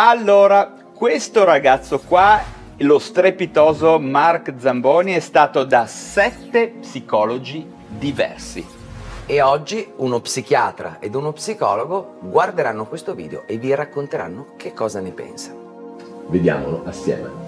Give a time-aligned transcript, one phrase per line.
[0.00, 2.40] Allora, questo ragazzo qua,
[2.76, 8.64] lo strepitoso Mark Zamboni, è stato da sette psicologi diversi.
[9.26, 15.00] E oggi uno psichiatra ed uno psicologo guarderanno questo video e vi racconteranno che cosa
[15.00, 15.96] ne pensano.
[16.28, 17.47] Vediamolo assieme.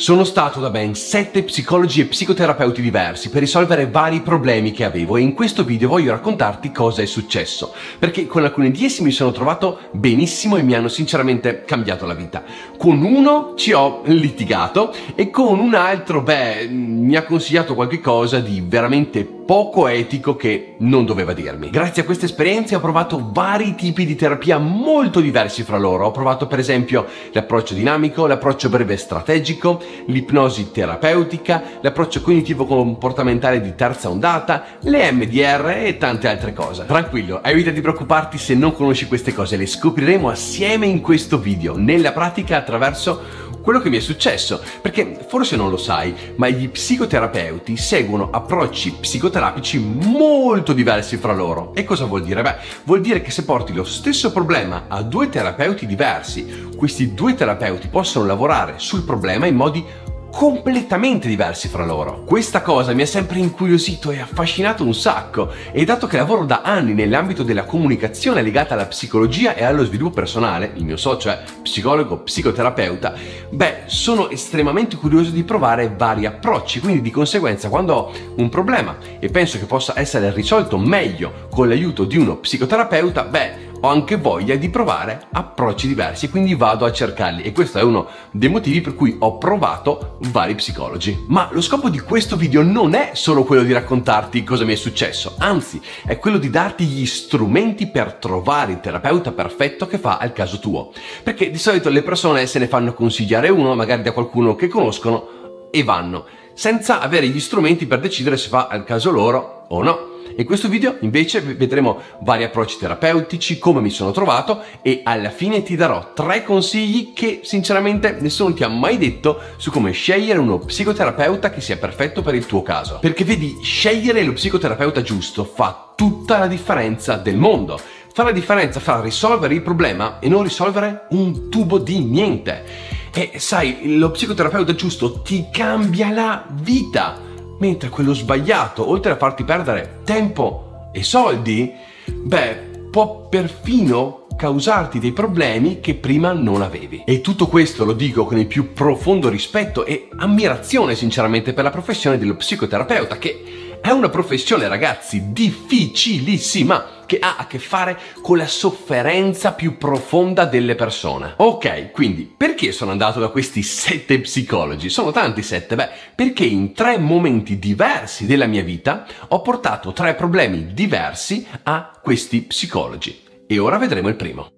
[0.00, 5.18] Sono stato da ben 7 psicologi e psicoterapeuti diversi per risolvere vari problemi che avevo
[5.18, 9.10] e in questo video voglio raccontarti cosa è successo, perché con alcuni di essi mi
[9.10, 12.42] sono trovato benissimo e mi hanno sinceramente cambiato la vita.
[12.78, 18.38] Con uno ci ho litigato e con un altro, beh, mi ha consigliato qualche cosa
[18.40, 21.70] di veramente poco etico che non doveva dirmi.
[21.70, 26.06] Grazie a queste esperienze ho provato vari tipi di terapia molto diversi fra loro.
[26.06, 34.08] Ho provato per esempio l'approccio dinamico, l'approccio breve strategico, l'ipnosi terapeutica, l'approccio cognitivo-comportamentale di terza
[34.08, 36.84] ondata, le MDR e tante altre cose.
[36.86, 41.76] Tranquillo, evita di preoccuparti se non conosci queste cose, le scopriremo assieme in questo video,
[41.76, 46.68] nella pratica attraverso quello che mi è successo, perché forse non lo sai, ma gli
[46.68, 51.72] psicoterapeuti seguono approcci psicoterapici molto diversi fra loro.
[51.74, 52.42] E cosa vuol dire?
[52.42, 57.34] Beh, vuol dire che se porti lo stesso problema a due terapeuti diversi, questi due
[57.34, 59.84] terapeuti possono lavorare sul problema in modi
[60.30, 62.22] completamente diversi fra loro.
[62.24, 66.62] Questa cosa mi ha sempre incuriosito e affascinato un sacco e dato che lavoro da
[66.62, 71.42] anni nell'ambito della comunicazione legata alla psicologia e allo sviluppo personale, il mio socio è
[71.62, 73.14] psicologo, psicoterapeuta,
[73.50, 78.96] beh, sono estremamente curioso di provare vari approcci, quindi di conseguenza quando ho un problema
[79.18, 84.16] e penso che possa essere risolto meglio con l'aiuto di uno psicoterapeuta, beh, ho anche
[84.16, 88.48] voglia di provare approcci diversi e quindi vado a cercarli e questo è uno dei
[88.48, 91.24] motivi per cui ho provato vari psicologi.
[91.28, 94.76] Ma lo scopo di questo video non è solo quello di raccontarti cosa mi è
[94.76, 100.18] successo, anzi è quello di darti gli strumenti per trovare il terapeuta perfetto che fa
[100.18, 100.92] al caso tuo.
[101.22, 105.68] Perché di solito le persone se ne fanno consigliare uno, magari da qualcuno che conoscono,
[105.70, 110.09] e vanno, senza avere gli strumenti per decidere se fa al caso loro o no.
[110.36, 115.62] In questo video invece vedremo vari approcci terapeutici, come mi sono trovato e alla fine
[115.62, 120.58] ti darò tre consigli che sinceramente nessuno ti ha mai detto su come scegliere uno
[120.58, 122.98] psicoterapeuta che sia perfetto per il tuo caso.
[123.00, 127.78] Perché vedi, scegliere lo psicoterapeuta giusto fa tutta la differenza del mondo.
[128.12, 132.64] Fa la differenza fra risolvere il problema e non risolvere un tubo di niente.
[133.12, 137.28] E sai, lo psicoterapeuta giusto ti cambia la vita
[137.60, 141.72] mentre quello sbagliato, oltre a farti perdere tempo e soldi,
[142.06, 147.02] beh, può perfino causarti dei problemi che prima non avevi.
[147.04, 151.70] E tutto questo lo dico con il più profondo rispetto e ammirazione sinceramente per la
[151.70, 158.36] professione dello psicoterapeuta che è una professione, ragazzi, difficilissima che ha a che fare con
[158.36, 161.34] la sofferenza più profonda delle persone.
[161.36, 164.88] Ok, quindi perché sono andato da questi sette psicologi?
[164.90, 170.14] Sono tanti sette, beh, perché in tre momenti diversi della mia vita ho portato tre
[170.14, 173.22] problemi diversi a questi psicologi.
[173.46, 174.48] E ora vedremo il primo.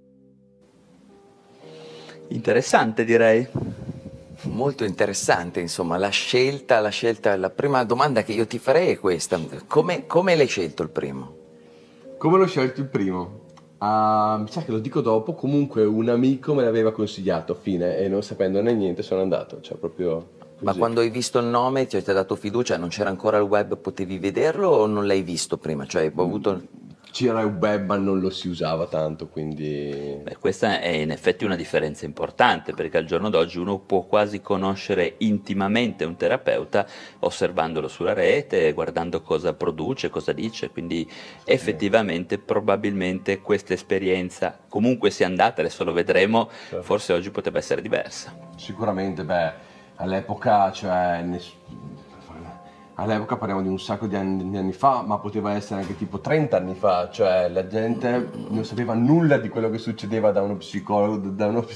[2.28, 3.46] Interessante direi
[4.44, 8.98] molto interessante, insomma, la scelta, la scelta, la prima domanda che io ti farei è
[8.98, 11.36] questa, come, come l'hai scelto il primo?
[12.18, 13.40] Come l'ho scelto il primo?
[13.78, 18.08] Uh, mi sa che lo dico dopo, comunque un amico me l'aveva consigliato, fine, e
[18.08, 20.40] non sapendone niente sono andato, cioè proprio...
[20.62, 20.64] Così.
[20.64, 23.76] Ma quando hai visto il nome ti ha dato fiducia, non c'era ancora il web,
[23.76, 25.86] potevi vederlo o non l'hai visto prima?
[25.86, 26.62] Cioè, hai avuto
[27.12, 30.18] c'era il web ma non lo si usava tanto, quindi...
[30.22, 34.40] Beh, questa è in effetti una differenza importante perché al giorno d'oggi uno può quasi
[34.40, 36.86] conoscere intimamente un terapeuta
[37.20, 41.08] osservandolo sulla rete, guardando cosa produce, cosa dice, quindi
[41.44, 46.82] effettivamente probabilmente questa esperienza comunque sia andata, adesso lo vedremo, certo.
[46.82, 48.34] forse oggi potrebbe essere diversa.
[48.56, 49.52] Sicuramente, beh,
[49.96, 51.52] all'epoca cioè, ness-
[52.94, 56.20] all'epoca parliamo di un sacco di anni, di anni, fa, ma poteva essere anche tipo
[56.20, 60.56] 30 anni fa, cioè la gente non sapeva nulla di quello che succedeva da uno
[60.56, 61.66] psicologo, da uno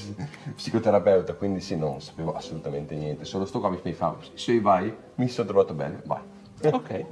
[0.55, 5.27] psicoterapeuta, quindi sì, non sapevo assolutamente niente, solo sto qua mi fa, sì vai, mi
[5.27, 6.21] sono trovato bene, vai.
[6.63, 7.05] Ok,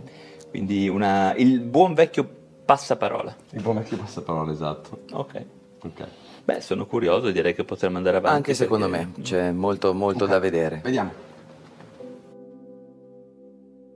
[0.49, 2.27] quindi una, il buon vecchio
[2.65, 3.35] passaparola.
[3.51, 4.99] Il buon vecchio passaparola, esatto.
[5.11, 5.45] Ok.
[5.83, 6.07] Ok.
[6.43, 8.37] Beh, sono curioso, direi che potremmo andare avanti.
[8.37, 10.35] Anche secondo me, c'è molto, molto okay.
[10.35, 10.81] da vedere.
[10.83, 11.24] Vediamo.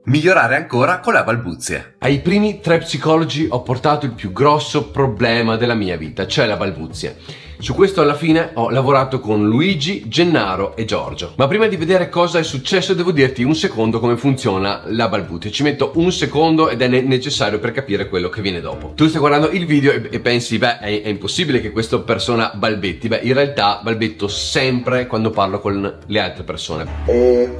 [0.09, 1.93] Migliorare ancora con la balbuzia.
[1.99, 6.57] Ai primi tre psicologi ho portato il più grosso problema della mia vita, cioè la
[6.57, 7.15] balbuzia.
[7.59, 11.33] Su questo alla fine ho lavorato con Luigi, Gennaro e Giorgio.
[11.35, 15.51] Ma prima di vedere cosa è successo devo dirti un secondo come funziona la balbutia.
[15.51, 18.93] Ci metto un secondo ed è ne- necessario per capire quello che viene dopo.
[18.95, 22.51] Tu stai guardando il video e, e pensi, beh, è, è impossibile che questa persona
[22.55, 23.09] balbetti.
[23.09, 26.87] Beh, in realtà balbetto sempre quando parlo con le altre persone.
[27.05, 27.53] E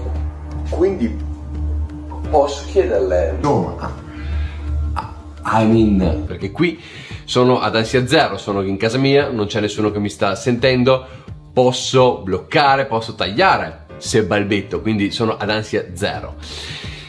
[0.69, 1.37] quindi
[2.29, 3.37] posso chiederle...
[3.41, 3.77] No,
[5.45, 6.79] I mean, perché qui
[7.23, 11.05] sono ad ansia zero, sono in casa mia, non c'è nessuno che mi sta sentendo,
[11.51, 16.35] posso bloccare, posso tagliare se balbetto, quindi sono ad ansia zero.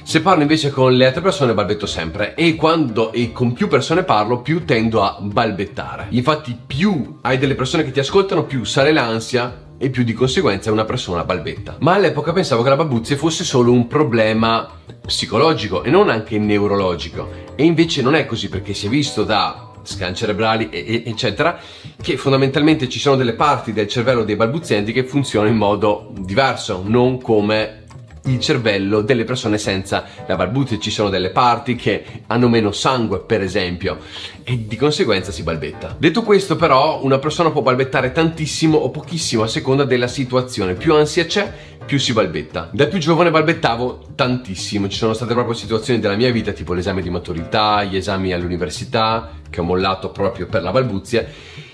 [0.02, 2.34] Se parlo invece con le altre persone balbetto sempre.
[2.34, 6.06] E quando e con più persone parlo più tendo a balbettare.
[6.11, 10.70] Infatti più hai delle persone che ti ascoltano più sale l'ansia e più di conseguenza
[10.70, 11.76] una persona balbetta.
[11.80, 14.68] Ma all'epoca pensavo che la balbuzie fosse solo un problema
[15.06, 17.30] psicologico e non anche neurologico.
[17.54, 21.58] E invece non è così perché si è visto da scan cerebrali eccetera
[22.02, 26.82] che fondamentalmente ci sono delle parti del cervello dei balbuzienti che funzionano in modo diverso,
[26.84, 27.79] non come
[28.25, 30.78] il cervello delle persone senza la balbuzie.
[30.78, 33.99] Ci sono delle parti che hanno meno sangue, per esempio,
[34.43, 35.96] e di conseguenza si balbetta.
[35.99, 40.75] Detto questo, però, una persona può balbettare tantissimo o pochissimo a seconda della situazione.
[40.75, 41.52] Più ansia c'è,
[41.84, 42.69] più si balbetta.
[42.72, 44.88] Da più giovane balbettavo tantissimo.
[44.88, 49.31] Ci sono state proprio situazioni della mia vita, tipo l'esame di maturità, gli esami all'università,
[49.49, 51.26] che ho mollato proprio per la balbuzia,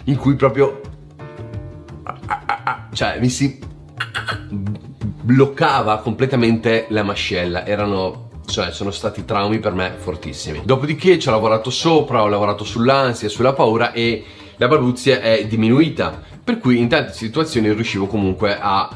[0.04, 0.80] in cui proprio.
[2.92, 3.58] cioè, mi si
[5.26, 10.62] bloccava completamente la mascella, erano cioè sono stati traumi per me fortissimi.
[10.64, 14.24] Dopodiché ci ho lavorato sopra, ho lavorato sull'ansia, sulla paura e
[14.56, 18.88] la balbuzia è diminuita, per cui in tante situazioni riuscivo comunque a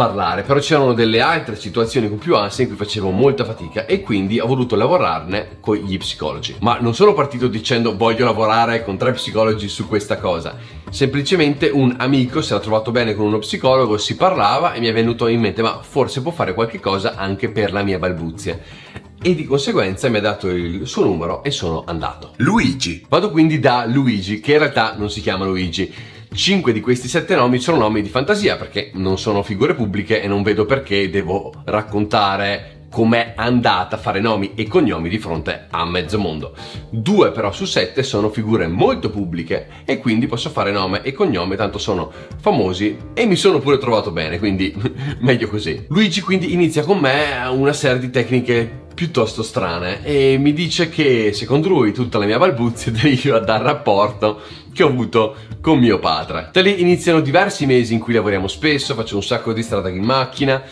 [0.00, 4.00] parlare, però c'erano delle altre situazioni con più ansia in cui facevo molta fatica e
[4.00, 6.56] quindi ho voluto lavorarne con gli psicologi.
[6.60, 10.56] Ma non sono partito dicendo voglio lavorare con tre psicologi su questa cosa,
[10.88, 14.92] semplicemente un amico si era trovato bene con uno psicologo, si parlava e mi è
[14.94, 18.58] venuto in mente ma forse può fare qualche cosa anche per la mia balbuzia
[19.22, 22.32] e di conseguenza mi ha dato il suo numero e sono andato.
[22.36, 23.04] Luigi.
[23.06, 25.92] Vado quindi da Luigi, che in realtà non si chiama Luigi.
[26.32, 30.28] Cinque di questi sette nomi sono nomi di fantasia perché non sono figure pubbliche e
[30.28, 35.84] non vedo perché devo raccontare com'è andata a fare nomi e cognomi di fronte a
[35.84, 36.54] mezzo mondo.
[36.88, 41.56] Due però su sette sono figure molto pubbliche e quindi posso fare nome e cognome,
[41.56, 44.74] tanto sono famosi e mi sono pure trovato bene, quindi
[45.20, 45.86] meglio così.
[45.88, 51.32] Luigi quindi inizia con me una serie di tecniche piuttosto strane e mi dice che
[51.32, 54.40] secondo lui tutta la mia balbuzia deriva dal rapporto
[54.72, 56.50] che ho avuto con mio padre.
[56.52, 60.04] Da lì iniziano diversi mesi in cui lavoriamo spesso, faccio un sacco di strada in
[60.04, 60.62] macchina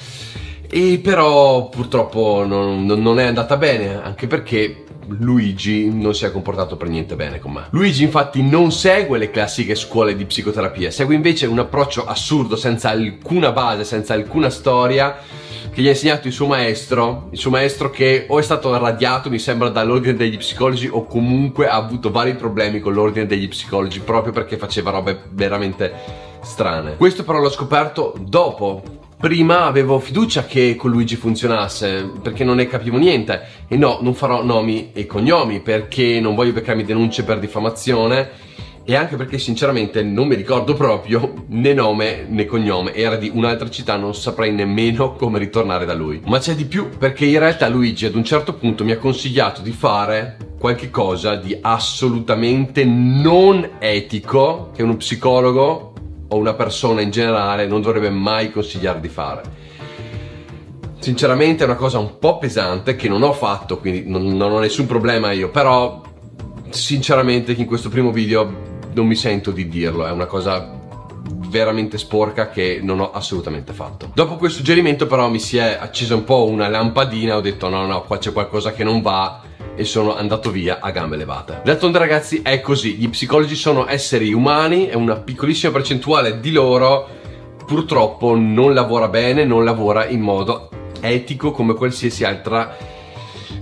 [0.71, 6.77] e però purtroppo non, non è andata bene anche perché Luigi non si è comportato
[6.77, 7.67] per niente bene con me.
[7.71, 12.91] Luigi infatti non segue le classiche scuole di psicoterapia, segue invece un approccio assurdo senza
[12.91, 15.17] alcuna base, senza alcuna storia
[15.71, 19.31] che gli ha insegnato il suo maestro, il suo maestro che o è stato radiato,
[19.31, 24.01] mi sembra, dall'ordine degli psicologi o comunque ha avuto vari problemi con l'ordine degli psicologi
[24.01, 25.93] proprio perché faceva robe veramente
[26.43, 26.97] strane.
[26.97, 28.98] Questo però l'ho scoperto dopo.
[29.19, 33.43] Prima avevo fiducia che con Luigi funzionasse perché non ne capivo niente.
[33.67, 38.31] E no, non farò nomi e cognomi perché non voglio beccarmi denunce per diffamazione.
[38.85, 43.69] E anche perché sinceramente non mi ricordo proprio né nome né cognome, era di un'altra
[43.69, 46.23] città, non saprei nemmeno come ritornare da lui.
[46.25, 49.63] Ma c'è di più perché in realtà Luigi ad un certo punto mi ha consigliato
[49.63, 55.93] di fare qualche cosa di assolutamente non etico che uno psicologo
[56.29, 59.43] o una persona in generale non dovrebbe mai consigliare di fare.
[60.99, 64.59] Sinceramente è una cosa un po' pesante che non ho fatto, quindi non, non ho
[64.59, 66.03] nessun problema io, però
[66.71, 70.78] sinceramente in questo primo video non mi sento di dirlo, è una cosa
[71.49, 74.11] veramente sporca che non ho assolutamente fatto.
[74.15, 77.87] Dopo quel suggerimento però mi si è accesa un po' una lampadina, ho detto no
[77.87, 79.43] no, qua c'è qualcosa che non va
[79.75, 81.61] e sono andato via a gambe levate.
[81.65, 87.09] D'altronde ragazzi è così, gli psicologi sono esseri umani e una piccolissima percentuale di loro
[87.65, 90.71] purtroppo non lavora bene, non lavora in modo
[91.01, 92.77] etico come qualsiasi altra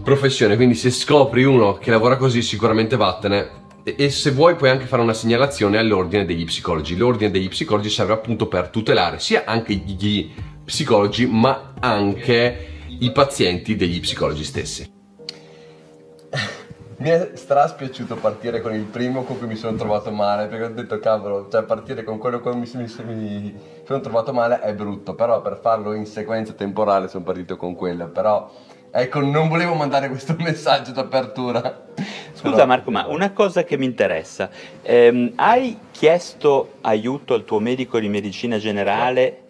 [0.02, 4.86] professione, quindi se scopri uno che lavora così sicuramente vattene e se vuoi puoi anche
[4.86, 6.96] fare una segnalazione all'ordine degli psicologi.
[6.96, 10.28] L'ordine degli psicologi serve appunto per tutelare sia anche gli
[10.64, 12.66] psicologi ma anche
[12.98, 14.90] i pazienti degli psicologi stessi.
[16.98, 20.70] Mi è straspiaciuto partire con il primo con cui mi sono trovato male, perché ho
[20.70, 24.72] detto cavolo, cioè partire con quello con cui mi, mi, mi sono trovato male è
[24.72, 28.50] brutto, però per farlo in sequenza temporale sono partito con quello, però
[28.98, 31.84] Ecco, non volevo mandare questo messaggio d'apertura.
[32.32, 34.48] Scusa Però- Marco, ma una cosa che mi interessa,
[34.80, 39.40] ehm, hai chiesto aiuto al tuo medico di medicina generale?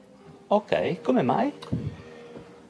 [0.49, 1.53] Ok, come mai?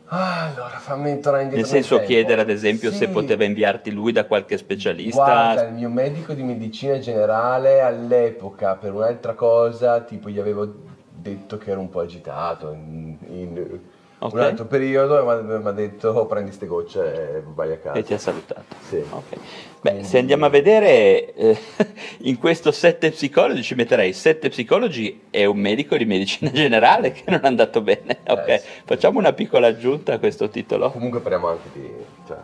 [0.09, 1.56] Allora fammi tornare indietro.
[1.56, 3.09] Nel senso chiedere ad esempio se Sì.
[3.09, 5.23] poteva inviarti lui da qualche specialista?
[5.25, 10.75] Guarda, il mio medico di medicina generale all'epoca per un'altra cosa, tipo gli avevo
[11.11, 13.78] detto che ero un po' agitato in, in
[14.18, 14.32] Ok.
[14.32, 17.99] un altro periodo mi ha detto "Oh, prendi ste gocce e vai a casa.
[17.99, 18.64] E ti ha salutato.
[18.88, 18.96] Sì.
[19.08, 19.37] Ok.
[19.82, 21.58] Beh, se andiamo a vedere, eh,
[22.23, 27.25] in questo sette psicologi ci metterei sette psicologi e un medico di medicina generale che
[27.26, 28.18] non è andato bene.
[28.26, 28.68] Ok, Eh, sì.
[28.85, 30.90] facciamo una piccola aggiunta a questo titolo.
[30.90, 31.92] Comunque parliamo anche di...
[32.26, 32.37] Cioè,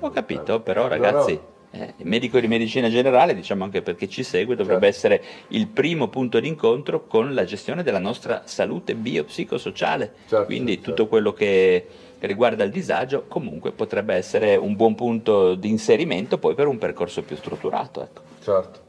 [0.00, 1.50] Ho capito, però No, ragazzi, no.
[1.72, 4.96] Eh, il medico di medicina generale, diciamo anche perché ci segue, dovrebbe Certo.
[5.16, 10.12] essere il primo punto d'incontro con la gestione della nostra salute biopsicosociale.
[10.28, 10.90] Certo, Quindi certo.
[10.90, 11.86] tutto quello che
[12.20, 17.22] riguarda il disagio comunque potrebbe essere un buon punto di inserimento poi per un percorso
[17.22, 18.02] più strutturato.
[18.02, 18.20] Ecco.
[18.42, 18.80] Certo.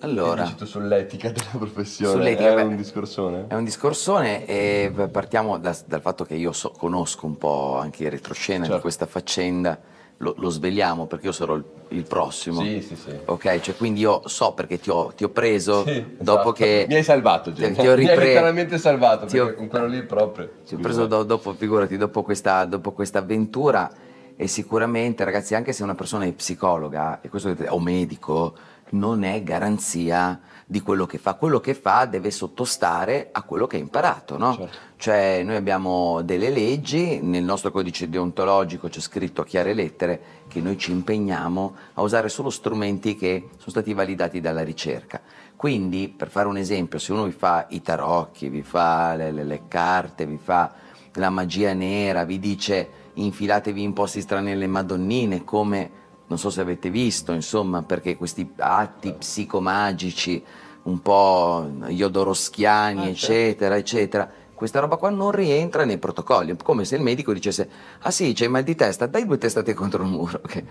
[0.00, 2.12] Allora, dici tu sull'etica della professione?
[2.12, 3.44] Sull'etica, è beh, un discorsone?
[3.48, 8.04] È un discorsone e partiamo da- dal fatto che io so- conosco un po' anche
[8.04, 8.82] il retroscena di Certo.
[8.82, 9.80] questa faccenda,
[10.18, 12.60] lo, lo sveliamo perché io sarò il, il prossimo.
[12.62, 13.10] Sì, sì, sì.
[13.26, 16.52] Ok, cioè quindi io so perché ti ho, ti ho preso Sì, dopo esatto.
[16.52, 16.86] che...
[16.88, 17.72] Mi hai salvato, ti- Gian.
[17.72, 20.50] ti ho Mi hai ripre- letteralmente salvato, ti ho- perché con quello lì proprio...
[20.66, 23.90] Ti ho preso do- dopo, figurati, dopo questa, dopo questa avventura
[24.36, 28.54] e sicuramente, ragazzi, anche se una persona è psicologa e questo, o medico,
[28.90, 31.34] non è garanzia di quello che fa.
[31.34, 34.56] Quello che fa deve sottostare a quello che ha imparato, no?
[34.56, 34.78] Certo.
[34.96, 40.60] Cioè noi abbiamo delle leggi, nel nostro codice deontologico c'è scritto a chiare lettere che
[40.60, 45.20] noi ci impegniamo a usare solo strumenti che sono stati validati dalla ricerca.
[45.56, 49.44] Quindi, per fare un esempio, se uno vi fa i tarocchi, vi fa le, le-
[49.44, 50.72] le carte, vi fa
[51.14, 56.60] la magia nera, vi dice infilatevi in posti strani nelle madonnine, come non so se
[56.60, 60.42] avete visto, insomma, perché questi atti psicomagici
[60.84, 64.30] un po' iodoroschiani, eccetera, eccetera.
[64.54, 67.68] Questa roba qua non rientra nei protocolli, è come se il medico dicesse
[68.00, 70.64] ah sì, c'hai mal di testa, dai due testate contro il muro, che,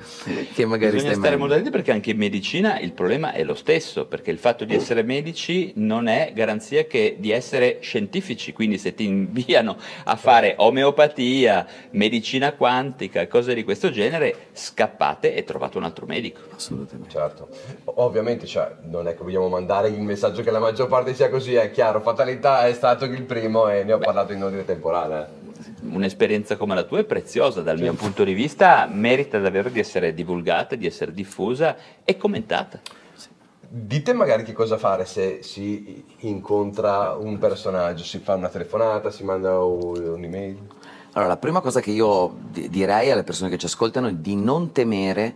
[0.54, 3.56] che magari Bisogna stai stare molto attenti perché anche in medicina il problema è lo
[3.56, 8.78] stesso, perché il fatto di essere medici non è garanzia che di essere scientifici, quindi
[8.78, 15.78] se ti inviano a fare omeopatia, medicina quantica, cose di questo genere, scappate e trovate
[15.78, 16.42] un altro medico.
[16.56, 17.10] Assolutamente.
[17.10, 17.50] Certo,
[17.86, 21.56] ovviamente cioè, non è che vogliamo mandare il messaggio che la maggior parte sia così,
[21.56, 25.42] è chiaro, fatalità è stato il primo e ne ho parlato in ordine temporale.
[25.82, 30.14] Un'esperienza come la tua è preziosa dal mio punto di vista, merita davvero di essere
[30.14, 32.80] divulgata, di essere diffusa e commentata.
[33.76, 39.24] Dite magari che cosa fare se si incontra un personaggio, si fa una telefonata, si
[39.24, 40.58] manda un- un'email.
[41.14, 44.36] Allora, la prima cosa che io di- direi alle persone che ci ascoltano è di
[44.36, 45.36] non temere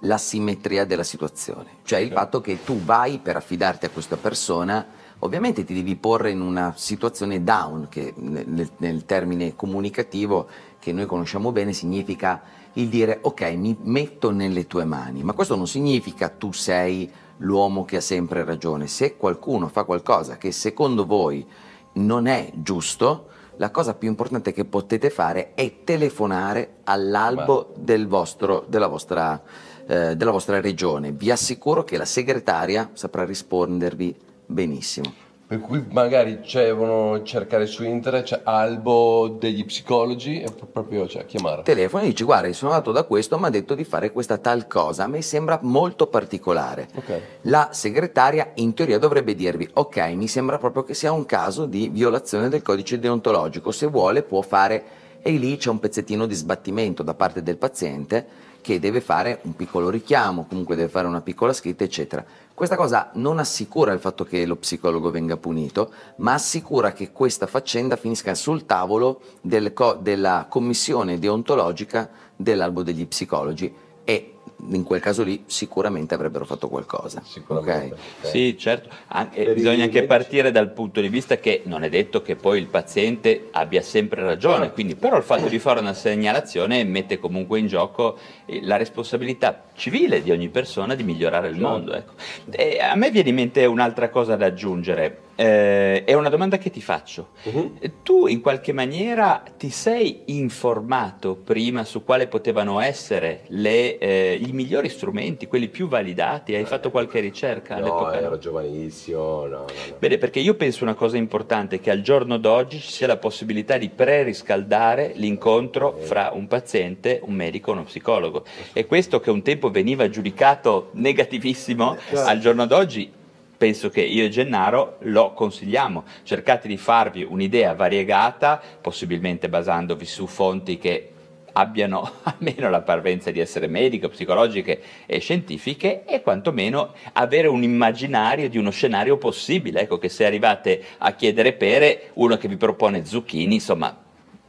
[0.00, 4.84] la simmetria della situazione, cioè il fatto che tu vai per affidarti a questa persona,
[5.20, 10.46] ovviamente ti devi porre in una situazione down, che nel, nel- termine comunicativo
[10.78, 12.42] che noi conosciamo bene significa
[12.74, 17.84] il dire ok, mi metto nelle tue mani, ma questo non significa tu sei l'uomo
[17.84, 21.46] che ha sempre ragione, se qualcuno fa qualcosa che secondo voi
[21.94, 28.64] non è giusto, la cosa più importante che potete fare è telefonare all'albo del vostro,
[28.68, 29.40] della, vostra,
[29.86, 31.12] eh, della vostra regione.
[31.12, 34.16] Vi assicuro che la segretaria saprà rispondervi
[34.46, 35.22] benissimo.
[35.46, 41.26] Per cui magari devono cercare su internet, c'è albo degli psicologi e pro- proprio cioè,
[41.26, 41.62] chiamare.
[41.62, 44.66] Telefoni e dici guarda sono andato da questo, mi ha detto di fare questa tal
[44.66, 46.88] cosa, a me sembra molto particolare.
[46.94, 47.20] Ok.
[47.42, 51.88] La segretaria in teoria dovrebbe dirvi ok, mi sembra proprio che sia un caso di
[51.88, 54.84] violazione del codice deontologico, se vuole può fare
[55.20, 59.54] e lì c'è un pezzettino di sbattimento da parte del paziente che deve fare un
[59.54, 62.24] piccolo richiamo, comunque deve fare una piccola scritta, eccetera.
[62.54, 67.48] Questa cosa non assicura il fatto che lo psicologo venga punito, ma assicura che questa
[67.48, 74.33] faccenda finisca sul tavolo del co- della commissione deontologica dell'albo degli psicologi e
[74.70, 77.22] in quel caso lì sicuramente avrebbero fatto qualcosa.
[77.24, 77.94] Sicuramente.
[77.94, 78.00] ok?
[78.22, 78.26] Ok.
[78.30, 80.06] Sì, certo, Anche- bisogna anche medici.
[80.06, 84.22] partire dal punto di vista che non è detto che poi il paziente abbia sempre
[84.22, 88.76] ragione, quindi però il fatto di fare una segnalazione mette comunque in gioco eh, la
[88.76, 91.92] responsabilità civile di ogni persona di migliorare il mondo.
[91.94, 92.12] ecco.
[92.50, 95.18] E a me viene in mente un'altra cosa da aggiungere.
[95.36, 97.30] Eh, è una domanda che ti faccio.
[97.44, 98.02] Mhm.
[98.02, 104.52] Tu in qualche maniera ti sei informato prima su quali potevano essere le, eh, i
[104.52, 106.54] migliori strumenti, quelli più validati?
[106.54, 108.20] Hai fatto qualche ricerca No, all'epoca?
[108.20, 109.66] ero giovanissimo, no, no, no.
[109.98, 113.76] Bene, perché io penso una cosa importante, che al giorno d'oggi ci sia la possibilità
[113.76, 118.44] di pre-riscaldare l'incontro fra un paziente, un medico e uno psicologo.
[118.72, 123.22] E questo che un tempo veniva giudicato negativissimo, al giorno d'oggi
[123.56, 126.04] penso che io e Gennaro lo consigliamo.
[126.22, 131.10] Cercate di farvi un'idea variegata, possibilmente basandovi su fonti che
[131.52, 138.48] abbiano almeno la parvenza di essere mediche, psicologiche e scientifiche e quantomeno avere un immaginario
[138.48, 139.80] di uno scenario possibile.
[139.80, 143.96] Ecco che se arrivate a chiedere pere, uno che vi propone zucchini, insomma,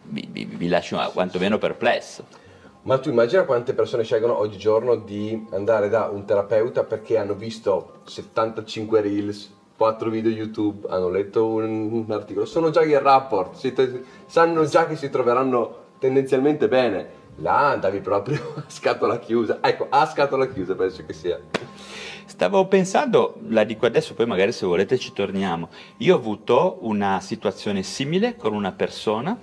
[0.03, 2.43] vi, vi, vi lascio quantomeno perplesso.
[2.85, 8.01] Ma tu immagina quante persone scelgono oggigiorno di andare da un terapeuta perché hanno visto
[8.03, 13.73] 75 reels, 4 video YouTube, hanno letto un, articolo, sono già in rapport, si
[14.27, 17.23] sanno già che si troveranno tendenzialmente bene.
[17.37, 19.57] Là andavi proprio a scatola chiusa.
[19.61, 21.39] Ecco, a scatola chiusa penso che sia.
[22.27, 25.69] Stavo pensando, la dico adesso, poi magari se volete ci torniamo.
[25.97, 29.35] Io ho avuto una situazione simile con una persona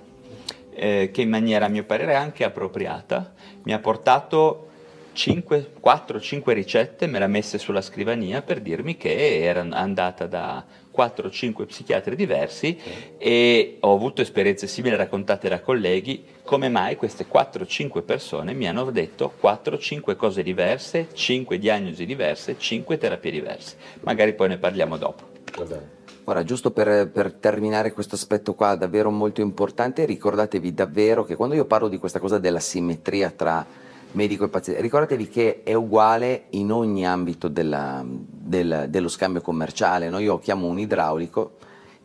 [0.75, 4.69] eh, che in maniera a mio parere anche appropriata mi ha portato
[5.13, 10.65] 4-5 ricette, me le ha messe sulla scrivania per dirmi che era andata da
[10.95, 12.77] 4-5 psichiatri diversi
[13.17, 18.89] e ho avuto esperienze simili raccontate da colleghi, come mai queste 4-5 persone mi hanno
[18.91, 23.75] detto 4-5 cose diverse, 5 diagnosi diverse, 5 terapie diverse.
[24.01, 25.29] Magari poi ne parliamo dopo.
[25.57, 26.01] Va bene.
[26.25, 31.53] Ora, giusto per, per terminare questo aspetto qua, davvero molto importante, ricordatevi davvero che quando
[31.53, 33.65] io parlo di questa cosa della simmetria tra
[34.13, 40.09] medico e paziente, ricordatevi che è uguale in ogni ambito della- del- dello scambio commerciale.
[40.09, 40.19] no?
[40.19, 41.55] Io chiamo un idraulico,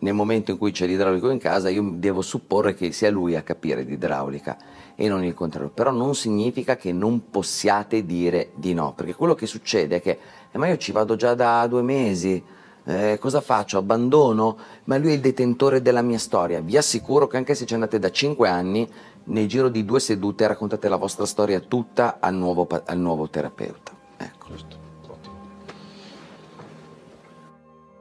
[0.01, 3.43] nel momento in cui c'è l'idraulico in casa, io devo supporre che sia lui a
[3.43, 4.57] capire di idraulica
[4.97, 5.71] e non il contrario.
[5.73, 10.19] Però non significa che non possiate dire di no, perché quello che succede è che,
[10.51, 12.43] "Eh, ma io ci vado già da due mesi,
[12.89, 13.77] eh, cosa faccio?
[13.77, 14.57] Abbandono?
[14.85, 16.61] Ma lui è il detentore della mia storia.
[16.61, 18.89] Vi assicuro che anche se ci andate da 5 anni,
[19.25, 23.93] nel giro di due sedute raccontate la vostra storia tutta al nuovo, al nuovo terapeuta.
[24.17, 24.78] Ecco.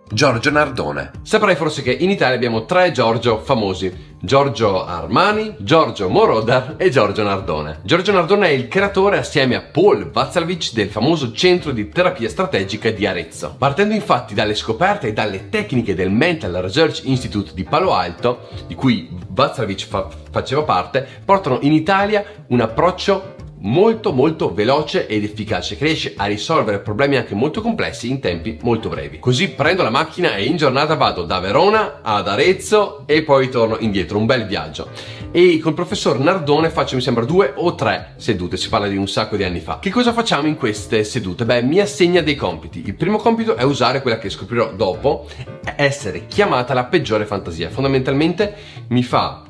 [0.09, 1.11] Giorgio Nardone.
[1.21, 4.05] Saprai forse che in Italia abbiamo tre Giorgio famosi.
[4.19, 7.81] Giorgio Armani, Giorgio Moroder e Giorgio Nardone.
[7.83, 12.89] Giorgio Nardone è il creatore assieme a Paul Vazalvich del famoso centro di terapia strategica
[12.89, 13.53] di Arezzo.
[13.57, 18.73] Partendo infatti dalle scoperte e dalle tecniche del Mental Research Institute di Palo Alto, di
[18.73, 25.77] cui Vazalvich fa- faceva parte, portano in Italia un approccio molto molto veloce ed efficace
[25.77, 29.19] che riesce a risolvere problemi anche molto complessi in tempi molto brevi.
[29.19, 33.77] Così prendo la macchina e in giornata vado da Verona ad Arezzo e poi torno
[33.79, 34.89] indietro, un bel viaggio.
[35.31, 39.07] E col professor Nardone faccio mi sembra due o tre sedute, si parla di un
[39.07, 39.79] sacco di anni fa.
[39.79, 41.45] Che cosa facciamo in queste sedute?
[41.45, 42.83] Beh, mi assegna dei compiti.
[42.85, 45.27] Il primo compito è usare quella che scoprirò dopo,
[45.75, 47.69] essere chiamata la peggiore fantasia.
[47.69, 48.55] Fondamentalmente
[48.87, 49.46] mi fa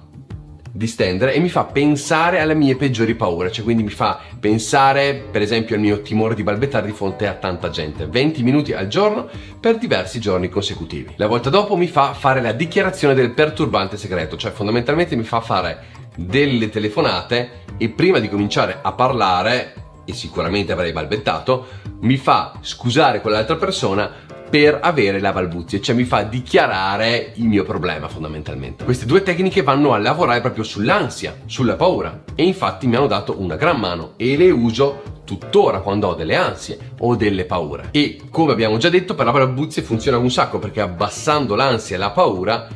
[0.77, 5.41] distendere e mi fa pensare alle mie peggiori paure, cioè quindi mi fa pensare per
[5.41, 9.27] esempio al mio timore di balbettare di fronte a tanta gente, 20 minuti al giorno
[9.59, 11.15] per diversi giorni consecutivi.
[11.17, 15.41] La volta dopo mi fa fare la dichiarazione del perturbante segreto, cioè fondamentalmente mi fa
[15.41, 19.73] fare delle telefonate e prima di cominciare a parlare,
[20.05, 21.67] e sicuramente avrei balbettato,
[22.01, 24.09] mi fa scusare quell'altra persona
[24.49, 28.83] per avere la balbuzie, cioè mi fa dichiarare il mio problema fondamentalmente.
[28.83, 33.41] Queste due tecniche vanno a lavorare proprio sull'ansia, sulla paura e infatti mi hanno dato
[33.41, 37.89] una gran mano e le uso tuttora quando ho delle ansie o delle paure.
[37.91, 41.99] E come abbiamo già detto per la balbuzie funziona un sacco perché abbassando l'ansia e
[41.99, 42.67] la paura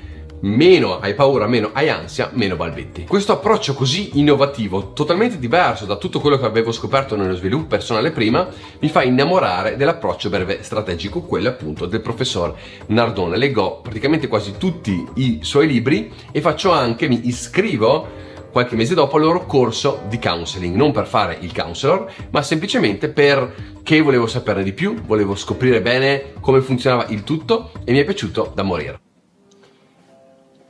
[0.42, 3.06] meno hai paura, meno hai ansia, meno balbetti.
[3.06, 8.12] Questo approccio così innovativo, totalmente diverso da tutto quello che avevo scoperto nello sviluppo personale
[8.12, 8.48] prima,
[8.80, 12.56] mi fa innamorare dell'approccio breve strategico, quello appunto del professor
[12.88, 13.38] Nardone.
[13.38, 18.20] Leggo praticamente quasi tutti i suoi libri e faccio anche, mi iscrivo
[18.52, 23.10] qualche mese dopo al loro corso di counseling, non per fare il counselor, ma semplicemente
[23.10, 28.04] perché volevo saperne di più, volevo scoprire bene come funzionava il tutto e mi è
[28.04, 29.11] piaciuto da morire.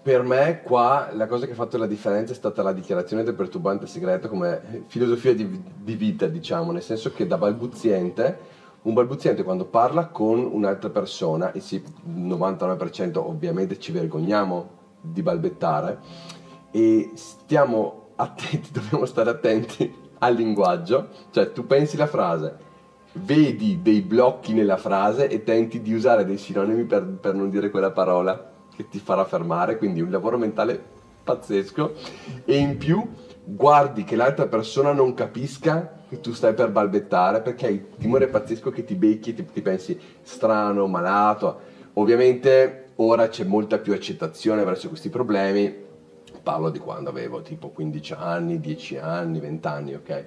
[0.03, 3.35] Per me qua la cosa che ha fatto la differenza è stata la dichiarazione del
[3.35, 8.39] perturbante segreto come filosofia di, di vita, diciamo, nel senso che da balbuziente,
[8.83, 14.69] un balbuziente quando parla con un'altra persona, e sì, il 99% ovviamente ci vergogniamo
[15.01, 15.99] di balbettare,
[16.71, 22.57] e stiamo attenti, dobbiamo stare attenti al linguaggio, cioè tu pensi la frase,
[23.13, 27.69] vedi dei blocchi nella frase e tenti di usare dei sinonimi per, per non dire
[27.69, 31.93] quella parola che ti farà fermare, quindi un lavoro mentale pazzesco
[32.45, 33.07] e in più
[33.43, 38.69] guardi che l'altra persona non capisca che tu stai per balbettare perché hai timore pazzesco
[38.69, 41.69] che ti becchi e ti, ti pensi strano, malato.
[41.93, 45.73] Ovviamente ora c'è molta più accettazione verso questi problemi,
[46.43, 50.25] parlo di quando avevo tipo 15 anni, 10 anni, 20 anni, ok?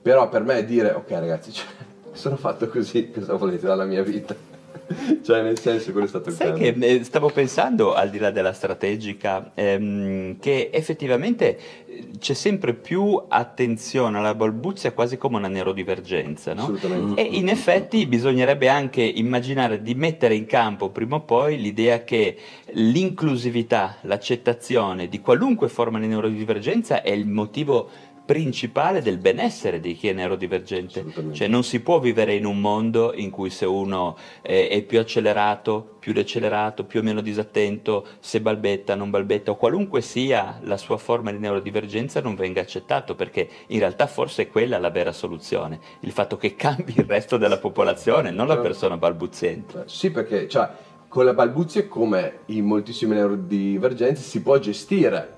[0.00, 1.66] Però per me dire, ok ragazzi, cioè,
[2.12, 4.53] sono fatto così, cosa volete dalla mia vita?
[5.24, 8.30] cioè nel senso quello è stato il Sai che eh, stavo pensando al di là
[8.30, 15.48] della strategica ehm, che effettivamente eh, c'è sempre più attenzione alla balbuzia quasi come una
[15.48, 16.62] neurodivergenza no?
[16.62, 17.20] Assolutamente.
[17.20, 22.36] e in effetti bisognerebbe anche immaginare di mettere in campo prima o poi l'idea che
[22.74, 27.88] l'inclusività, l'accettazione di qualunque forma di neurodivergenza è il motivo
[28.24, 31.04] principale del benessere di chi è neurodivergente.
[31.32, 34.98] Cioè non si può vivere in un mondo in cui se uno è, è, più
[34.98, 40.78] accelerato, più decelerato, più o meno disattento, se balbetta, non balbetta o qualunque sia la
[40.78, 45.12] sua forma di neurodivergenza non venga accettato perché in realtà forse è quella la vera
[45.12, 49.84] soluzione, il fatto che cambi il resto della popolazione, non la persona balbuziente.
[49.86, 50.68] Sì, perché cioè,
[51.08, 55.33] con la balbuzia come in moltissime neurodivergenze si può gestire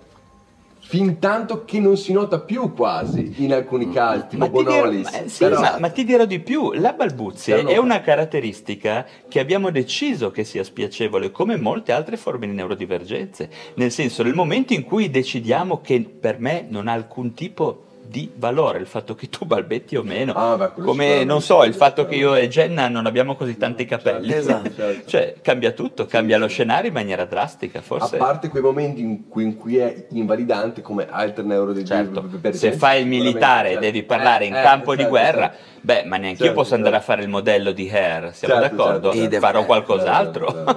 [0.88, 5.10] fin tanto che non si nota più quasi in alcuni casi, tipo Bonolis.
[5.10, 5.60] Dirò, ma, sì, però...
[5.60, 10.44] ma, ma, ti dirò di più, la balbuzia è una caratteristica che abbiamo deciso che
[10.44, 13.50] sia spiacevole, come molte altre forme di neurodivergenze.
[13.74, 18.30] Nel senso, nel momento in cui decidiamo che per me non ha alcun tipo di
[18.34, 20.32] valore il fatto che tu balbetti o meno.
[20.32, 23.84] Ah, beh, come non so il fatto che io e Jenna non abbiamo così tanti
[23.84, 24.28] capelli.
[24.28, 25.06] certo, esatto.
[25.06, 29.28] cioè cambia tutto cambia lo scenario in maniera drastica forse a parte quei momenti in
[29.28, 32.28] cui, in cui è invalidante come altre neuro certo.
[32.50, 35.50] se fai il militare e devi parlare eh, in campo eh, di certo, guerra.
[35.50, 35.80] certo.
[35.80, 39.12] beh ma neanche io posso andare a fare il modello di Hair siamo certo, d'accordo?
[39.12, 39.38] certo.
[39.38, 40.74] farò qualcos'altro.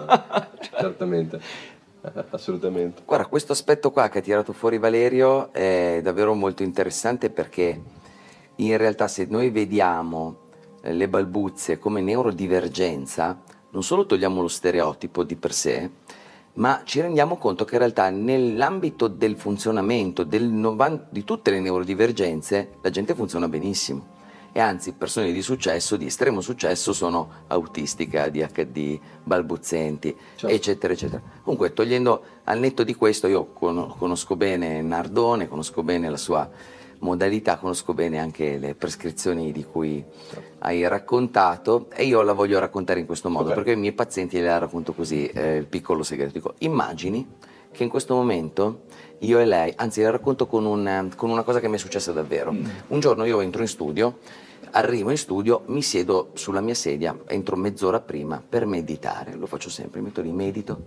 [0.80, 1.78] Certamente
[2.32, 3.02] Assolutamente.
[3.06, 7.82] Guarda, questo aspetto qua che ha tirato fuori Valerio è davvero molto interessante perché
[8.56, 10.48] in realtà se noi vediamo
[10.82, 15.90] eh, le balbuzie come neurodivergenza, non solo togliamo lo stereotipo di per sé,
[16.54, 21.60] ma ci rendiamo conto che in realtà nell'ambito del funzionamento del 90, di tutte le
[21.60, 24.18] neurodivergenze la gente funziona benissimo
[24.52, 30.56] e anzi persone di successo, di estremo successo, sono autistiche, ADHD, balbuzienti, certo.
[30.56, 31.22] eccetera, eccetera.
[31.44, 36.50] Comunque, togliendo al netto di questo, io conosco bene Nardone, conosco bene la sua
[37.00, 40.58] modalità, conosco bene anche le prescrizioni di cui certo.
[40.60, 43.56] hai raccontato e io la voglio raccontare in questo modo, okay.
[43.56, 46.34] perché ai miei pazienti le racconto così, eh, il piccolo segreto.
[46.34, 47.26] Dico, immagini
[47.80, 48.82] che in questo momento
[49.20, 52.12] io e lei, anzi la racconto con, un, con una cosa che mi è successa
[52.12, 52.52] davvero.
[52.52, 52.66] Mm.
[52.88, 54.20] Un giorno io entro in studio,
[54.72, 59.70] arrivo in studio, mi siedo sulla mia sedia, entro mezz'ora prima per meditare, lo faccio
[59.70, 60.82] sempre, metto lì, medito.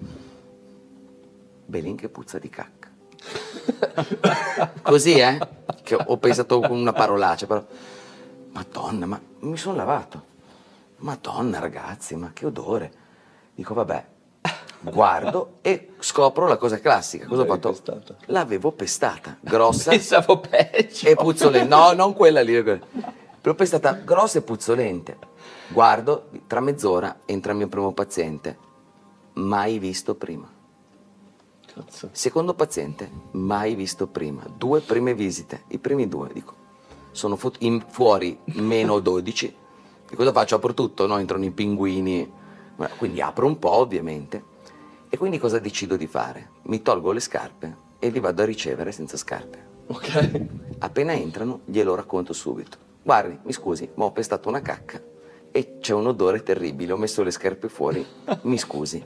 [1.64, 2.90] Belin che puzza di cacca.
[4.82, 5.38] Così, eh?
[5.82, 7.64] Che ho pensato con una parolaccia, però...
[8.52, 10.24] Madonna, ma mi sono lavato.
[10.98, 12.92] Madonna, ragazzi, ma che odore.
[13.54, 14.04] Dico, vabbè,
[14.82, 17.26] guardo e scopro la cosa classica.
[17.26, 17.68] Cosa ho fatto?
[17.70, 18.16] Pestata.
[18.26, 19.90] L'avevo pestata, grossa.
[19.96, 21.08] Pensavo peggio.
[21.08, 21.68] E puzzolente.
[21.68, 22.60] No, non quella lì.
[23.44, 25.18] L'ho pestata grossa e puzzolente.
[25.68, 28.58] Guardo, tra mezz'ora entra il mio primo paziente.
[29.34, 30.48] Mai visto prima.
[31.74, 32.10] Cazzo.
[32.12, 34.42] Secondo paziente, mai visto prima.
[34.54, 36.54] Due prime visite, i primi due, dico.
[37.12, 39.56] Sono fu- in, fuori meno 12.
[40.10, 40.56] E cosa faccio?
[40.56, 41.16] Apro tutto, no?
[41.18, 42.30] Entrano i pinguini.
[42.98, 44.50] Quindi apro un po', ovviamente
[45.12, 46.52] e quindi cosa decido di fare?
[46.62, 49.58] Mi tolgo le scarpe e li vado a ricevere senza scarpe.
[49.88, 50.46] Ok.
[50.78, 52.78] Appena entrano glielo racconto subito.
[53.02, 54.98] Guardi, mi scusi, ma ho pestato una cacca
[55.50, 58.02] e c'è un odore terribile, ho messo le scarpe fuori,
[58.44, 59.04] mi scusi.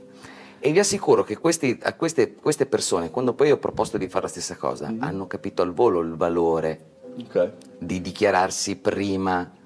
[0.59, 4.23] E vi assicuro che questi, a queste, queste, persone, quando poi ho proposto di fare
[4.23, 5.03] la stessa cosa, mm-hmm.
[5.03, 6.85] hanno capito al volo il valore
[7.19, 7.51] okay.
[7.77, 9.56] di dichiararsi prima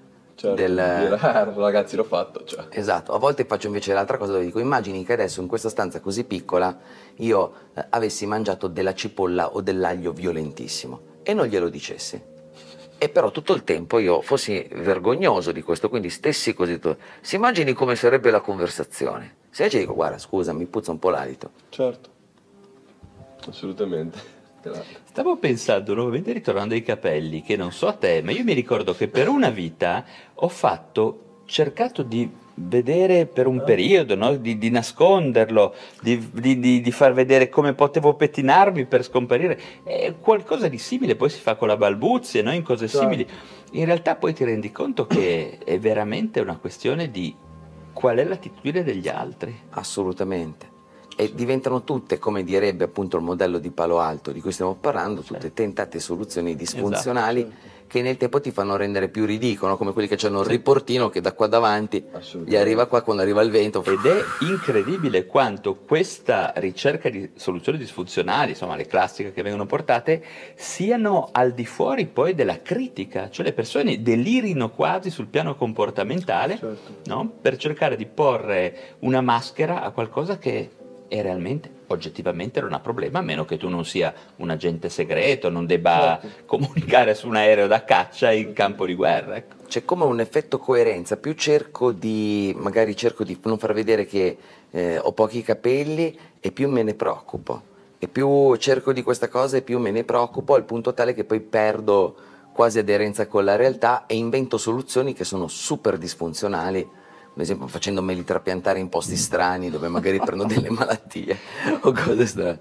[0.42, 0.74] Certo, del...
[0.74, 2.44] dire, ah, ragazzi l'ho fatto.
[2.44, 2.66] Cioè.
[2.72, 6.00] Esatto, a volte faccio invece l'altra cosa dove dico immagini che adesso in questa stanza
[6.00, 6.76] così piccola
[7.18, 12.20] io eh, avessi mangiato della cipolla o dell'aglio violentissimo e non glielo dicessi.
[12.98, 16.80] E però tutto il tempo io fossi vergognoso di questo, quindi stessi così.
[17.20, 19.36] Si immagini come sarebbe la conversazione.
[19.52, 21.52] Se invece dico guarda scusa mi puzza un po' l'alito.
[21.70, 22.10] Certo,
[23.48, 24.41] assolutamente.
[25.04, 28.94] Stavo pensando nuovamente ritornando ai capelli, che non so a te, ma io mi ricordo
[28.94, 34.36] che per una vita ho fatto, cercato di vedere per un periodo, no?
[34.36, 39.60] di, di, nasconderlo, di, di, di, far vedere come potevo pettinarmi per scomparire.
[39.84, 42.54] È qualcosa di simile, poi si fa con la balbuzia, no?
[42.54, 43.08] in cose certo.
[43.08, 43.28] simili.
[43.72, 47.34] In realtà poi ti rendi conto che è veramente una questione di
[47.94, 49.58] qual è l'attitudine degli altri.
[49.72, 50.71] Assolutamente.
[51.16, 55.22] E diventano tutte, come direbbe appunto il modello di Palo Alto di cui stiamo parlando,
[55.22, 57.42] tutte tentate soluzioni disfunzionali.
[57.42, 61.10] Esatto che nel tempo ti fanno rendere più ridicolo, come quelli che hanno il riportino
[61.10, 62.02] che da qua davanti
[62.46, 63.84] gli arriva qua quando arriva il vento.
[63.84, 70.24] Ed è incredibile quanto questa ricerca di soluzioni disfunzionali, insomma le classiche che vengono portate,
[70.56, 76.58] siano al di fuori poi della critica, cioè le persone delirino quasi sul piano comportamentale
[76.58, 76.94] certo.
[77.08, 77.30] no?
[77.42, 80.70] per cercare di porre una maschera a qualcosa che
[81.12, 85.50] è realmente oggettivamente non ha problema, a meno che tu non sia un agente segreto,
[85.50, 86.44] non debba certo.
[86.46, 89.36] comunicare su un aereo da caccia in campo di guerra.
[89.36, 89.56] Ecco.
[89.68, 94.38] C'è come un effetto coerenza, più cerco di, magari cerco di non far vedere che
[94.72, 97.62] eh, ho pochi capelli e più me ne preoccupo.
[98.00, 101.26] E più cerco di questa cosa e più me ne preoccupo al punto tale che
[101.26, 102.16] poi perdo
[102.54, 107.00] quasi aderenza con la realtà e invento soluzioni che sono super disfunzionali
[107.34, 111.38] ad esempio facendomeli trapiantare in posti strani dove magari prendo delle malattie
[111.82, 112.60] o cose strane.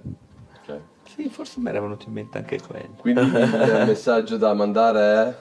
[0.62, 0.80] Okay.
[1.14, 2.94] Sì, forse mi era venuto in mente anche quello.
[2.98, 5.37] Quindi il messaggio da mandare è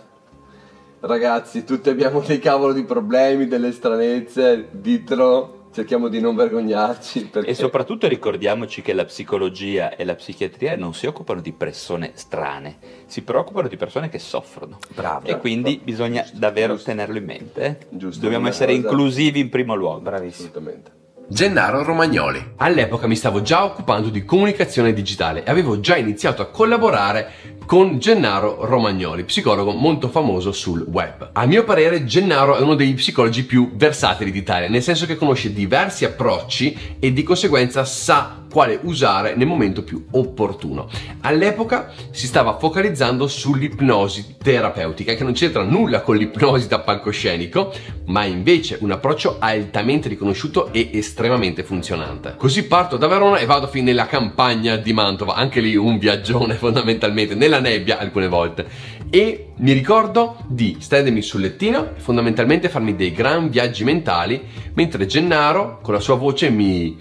[1.02, 7.28] ragazzi, tutti abbiamo dei cavolo di problemi, delle stranezze, ditelo cerchiamo di non vergognarci.
[7.32, 7.50] Perché...
[7.50, 12.78] E soprattutto ricordiamoci che la psicologia e la psichiatria non si occupano di persone strane,
[13.06, 14.80] si preoccupano di persone che soffrono.
[14.94, 15.28] Bravo.
[15.28, 16.90] E quindi giusto, bisogna giusto, davvero giusto.
[16.90, 17.80] tenerlo in mente.
[17.90, 18.88] Giusto, Dobbiamo essere cosa...
[18.88, 20.02] inclusivi in primo luogo.
[20.02, 20.50] Bravissimo.
[20.50, 20.98] Assolutamente.
[21.32, 22.54] Gennaro Romagnoli.
[22.56, 28.00] All'epoca mi stavo già occupando di comunicazione digitale e avevo già iniziato a collaborare con
[28.00, 31.30] Gennaro Romagnoli, psicologo molto famoso sul web.
[31.34, 35.54] A mio parere Gennaro è uno dei psicologi più versatili d'Italia, nel senso che conosce
[35.54, 40.90] diversi approcci e di conseguenza sa quale usare nel momento più opportuno.
[41.22, 47.74] All'epoca si stava focalizzando sull'ipnosi terapeutica, che non c'entra nulla con l'ipnosi da palcoscenico,
[48.06, 52.36] ma invece un approccio altamente riconosciuto e estremamente funzionante.
[52.38, 56.56] Così parto da Verona e vado fin nella campagna di Mantova, anche lì un viaggione
[56.60, 58.98] fondamentalmente, nella nebbia alcune volte.
[59.12, 64.42] E mi ricordo di stendermi sul lettino e fondamentalmente farmi dei gran viaggi mentali,
[64.74, 66.96] mentre Gennaro con la sua voce mi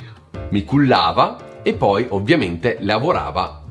[0.51, 3.63] mi cullava e poi ovviamente lavorava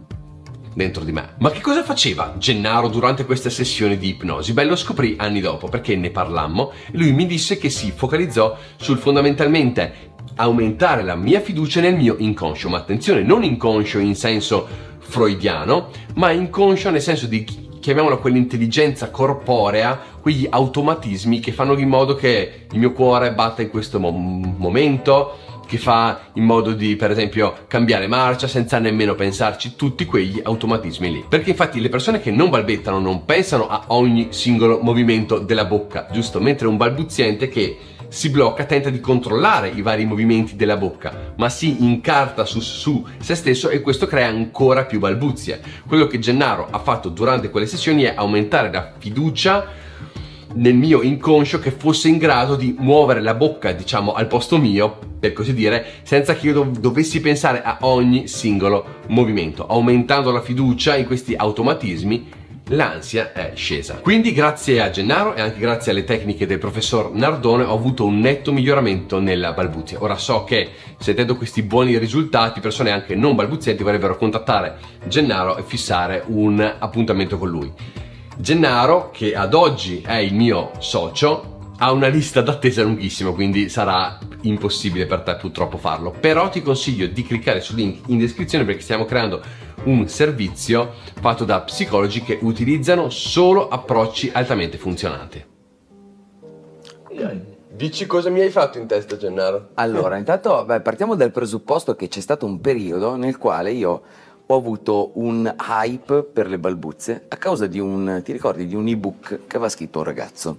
[0.73, 1.33] dentro di me.
[1.39, 4.53] Ma che cosa faceva Gennaro durante queste sessioni di ipnosi?
[4.53, 8.55] Beh, lo scoprì anni dopo perché ne parlammo e lui mi disse che si focalizzò
[8.75, 14.67] sul fondamentalmente aumentare la mia fiducia nel mio inconscio, ma attenzione, non inconscio in senso
[14.99, 22.15] freudiano, ma inconscio nel senso di chiamiamola quell'intelligenza corporea, quegli automatismi che fanno in modo
[22.15, 27.11] che il mio cuore batta in questo mo- momento, che fa in modo di, per
[27.11, 31.25] esempio, cambiare marcia senza nemmeno pensarci, tutti quegli automatismi lì.
[31.27, 36.07] Perché infatti le persone che non balbettano non pensano a ogni singolo movimento della bocca,
[36.11, 36.39] giusto?
[36.39, 37.77] Mentre un balbuziente che
[38.09, 43.05] si blocca tenta di controllare i vari movimenti della bocca, ma si incarta su, su,
[43.19, 45.61] se stesso e questo crea ancora più balbuzie.
[45.85, 49.85] Quello che Gennaro ha fatto durante quelle sessioni è aumentare la fiducia
[50.55, 54.97] nel mio inconscio che fosse in grado di muovere la bocca, diciamo, al posto mio,
[55.19, 59.65] per così dire, senza che io dov- dovessi pensare a ogni singolo movimento.
[59.67, 62.35] Aumentando la fiducia in questi automatismi,
[62.69, 63.95] l'ansia è scesa.
[63.95, 68.19] Quindi grazie a Gennaro e anche grazie alle tecniche del professor Nardone ho avuto un
[68.19, 70.01] netto miglioramento nella balbuzia.
[70.01, 75.63] Ora so che sentendo questi buoni risultati persone anche non balbuzienti vorrebbero contattare Gennaro e
[75.63, 77.71] fissare un appuntamento con lui.
[78.39, 84.19] Gennaro, che ad oggi è il mio socio, ha una lista d'attesa lunghissima, quindi sarà
[84.41, 86.11] impossibile per te purtroppo farlo.
[86.11, 89.41] Però ti consiglio di cliccare sul link in descrizione perché stiamo creando
[89.85, 95.45] un servizio fatto da psicologi che utilizzano solo approcci altamente funzionanti.
[97.77, 99.69] Dici cosa mi hai fatto in testa, Gennaro?
[99.75, 104.01] Allora, intanto beh, partiamo dal presupposto che c'è stato un periodo nel quale io
[104.49, 108.87] ho avuto un hype per le balbuzze a causa di un, ti ricordi, di un
[108.87, 110.55] ebook che aveva scritto un ragazzo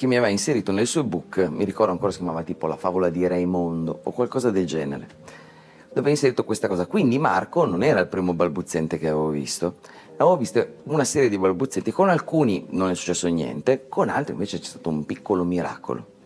[0.00, 3.10] che mi aveva inserito nel suo ebook, mi ricordo ancora si chiamava tipo La favola
[3.10, 6.86] di Raimondo o qualcosa del genere, dove aveva inserito questa cosa.
[6.86, 9.74] Quindi Marco non era il primo balbuziente che avevo visto,
[10.16, 14.58] avevo visto una serie di balbuzzietti, con alcuni non è successo niente, con altri invece
[14.58, 16.18] c'è stato un piccolo miracolo.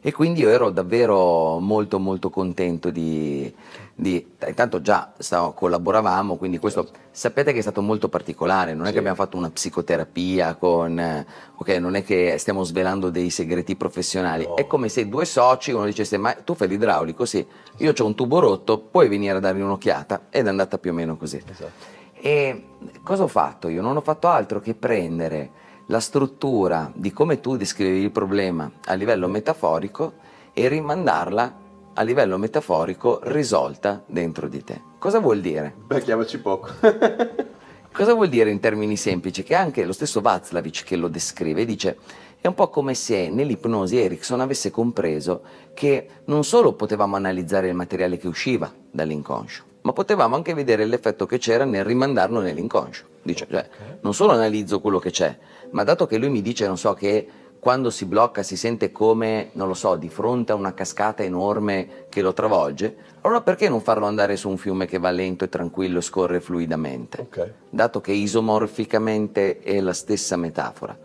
[0.00, 3.52] E quindi io ero davvero molto molto contento di,
[3.94, 6.98] di, intanto già stavo, collaboravamo, quindi questo certo.
[7.10, 8.92] sapete che è stato molto particolare, non è sì.
[8.92, 13.74] che abbiamo fatto una psicoterapia con, eh, ok, non è che stiamo svelando dei segreti
[13.74, 14.54] professionali, no.
[14.54, 17.44] è come se due soci, uno dicesse, ma tu fai l'idraulico, sì,
[17.78, 20.94] io ho un tubo rotto, puoi venire a darmi un'occhiata, ed è andata più o
[20.94, 21.42] meno così.
[21.44, 21.96] Esatto.
[22.20, 22.64] E
[23.02, 23.82] cosa ho fatto io?
[23.82, 25.50] Non ho fatto altro che prendere
[25.90, 30.14] la struttura di come tu descrivi il problema a livello metaforico
[30.52, 34.80] e rimandarla a livello metaforico risolta dentro di te.
[34.98, 35.74] Cosa vuol dire?
[35.86, 36.68] Beh, chiamaci poco.
[37.90, 39.42] Cosa vuol dire in termini semplici?
[39.42, 41.96] Che anche lo stesso Václavic che lo descrive dice
[42.40, 45.42] è un po' come se nell'ipnosi Erickson avesse compreso
[45.74, 51.26] che non solo potevamo analizzare il materiale che usciva dall'inconscio, ma potevamo anche vedere l'effetto
[51.26, 53.16] che c'era nel rimandarlo nell'inconscio.
[53.22, 53.68] Dice, cioè,
[54.02, 55.36] non solo analizzo quello che c'è,
[55.70, 57.28] ma dato che lui mi dice, non so, che
[57.58, 62.06] quando si blocca si sente come, non lo so, di fronte a una cascata enorme
[62.08, 65.48] che lo travolge, allora perché non farlo andare su un fiume che va lento e
[65.48, 67.22] tranquillo e scorre fluidamente?
[67.22, 67.52] Okay.
[67.68, 70.96] Dato che isomorficamente è la stessa metafora.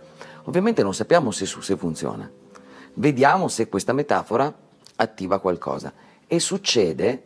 [0.43, 2.29] Ovviamente non sappiamo se, se funziona.
[2.95, 4.53] Vediamo se questa metafora
[4.95, 5.91] attiva qualcosa.
[6.27, 7.23] E succede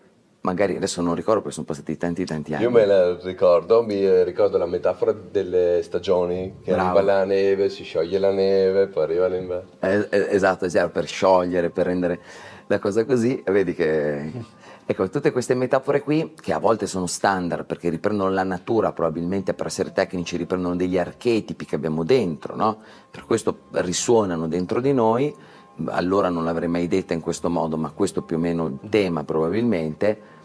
[0.47, 2.63] magari adesso non ricordo perché sono passati tanti tanti anni.
[2.63, 6.97] Io me la ricordo, mi ricordo la metafora delle stagioni, che Bravo.
[6.97, 9.71] arriva la neve, si scioglie la neve, poi arriva l'inverno.
[9.79, 12.19] Eh, eh, esatto, esatto, per sciogliere, per rendere
[12.67, 14.31] la cosa così, vedi che...
[14.89, 19.53] Ecco, tutte queste metafore qui, che a volte sono standard perché riprendono la natura, probabilmente
[19.53, 22.77] per essere tecnici riprendono degli archetipi che abbiamo dentro, no?
[23.11, 25.35] Per questo risuonano dentro di noi,
[25.87, 29.25] allora non l'avrei mai detta in questo modo, ma questo più o meno il tema
[29.25, 30.35] probabilmente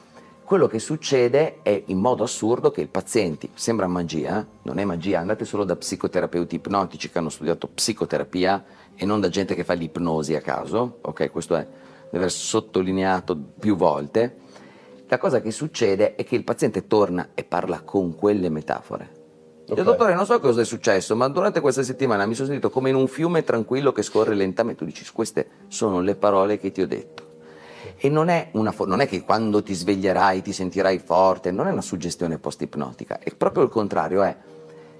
[0.45, 5.21] quello che succede è in modo assurdo che i pazienti, sembra magia, non è magia,
[5.21, 9.73] andate solo da psicoterapeuti ipnotici che hanno studiato psicoterapia e non da gente che fa
[9.73, 11.31] l'ipnosi a caso, ok?
[11.31, 11.67] Questo è,
[12.11, 14.37] deve essere sottolineato più volte.
[15.07, 19.21] La cosa che succede è che il paziente torna e parla con quelle metafore.
[19.65, 19.77] Okay.
[19.77, 22.91] Io, dottore, non so cosa è successo, ma durante questa settimana mi sono sentito come
[22.91, 24.85] in un fiume tranquillo che scorre lentamente.
[24.85, 27.22] Tu dici, queste sono le parole che ti ho detto.
[28.05, 31.71] E non è, una, non è che quando ti sveglierai ti sentirai forte, non è
[31.71, 34.37] una suggestione post-ipnotica, è proprio il contrario, è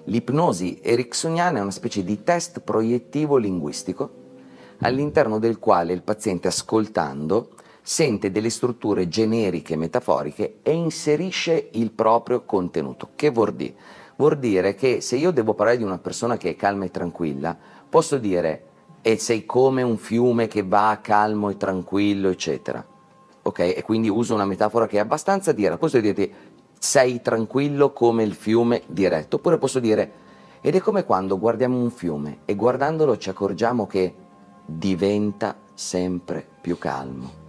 [0.05, 4.09] l'ipnosi ericksoniana è una specie di test proiettivo linguistico
[4.79, 12.45] all'interno del quale il paziente ascoltando sente delle strutture generiche metaforiche e inserisce il proprio
[12.45, 13.09] contenuto.
[13.15, 13.75] Che vuol dire?
[14.15, 17.57] Vuol dire che se io devo parlare di una persona che è calma e tranquilla,
[17.89, 18.63] posso dire
[19.01, 22.91] e sei come un fiume che va calmo e tranquillo, eccetera.
[23.43, 23.59] Ok?
[23.59, 25.77] E quindi uso una metafora che è abbastanza diretta.
[25.77, 26.31] Posso dirti
[26.79, 30.21] sei tranquillo come il fiume diretto, oppure posso dire
[30.65, 34.13] ed è come quando guardiamo un fiume e guardandolo ci accorgiamo che
[34.65, 37.41] diventa sempre più calmo.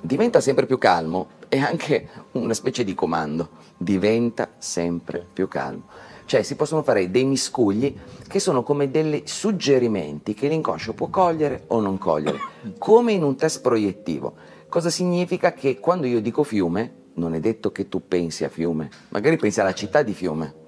[0.00, 5.84] Diventa sempre più calmo è anche una specie di comando, diventa sempre più calmo.
[6.24, 11.64] Cioè si possono fare dei miscugli che sono come dei suggerimenti che l'inconscio può cogliere
[11.68, 12.38] o non cogliere,
[12.78, 14.34] come in un test proiettivo.
[14.68, 18.90] Cosa significa che quando io dico fiume, non è detto che tu pensi a fiume,
[19.10, 20.64] magari pensi alla città di fiume.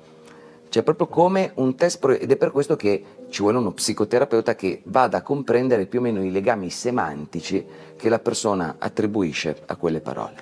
[0.69, 4.55] Cioè proprio come un test pro- ed è per questo che ci vuole uno psicoterapeuta
[4.55, 7.65] che vada a comprendere più o meno i legami semantici
[7.97, 10.35] che la persona attribuisce a quelle parole.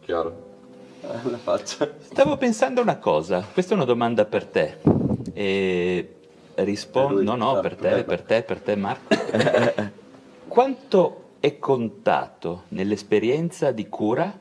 [0.00, 0.52] Chiaro.
[1.02, 1.90] Eh, la faccia.
[1.98, 4.78] Stavo pensando una cosa, questa è una domanda per te.
[5.34, 6.14] E
[6.54, 9.14] rispondo, no, no, per te, per te, per te, Marco.
[10.48, 14.32] Quanto è contato nell'esperienza di cura,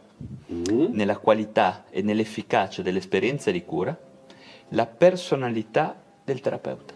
[0.53, 0.93] mm.
[0.93, 3.93] nella qualità e nell'efficacia dell'esperienza di cura,
[4.69, 6.93] la personalità del terapeuta?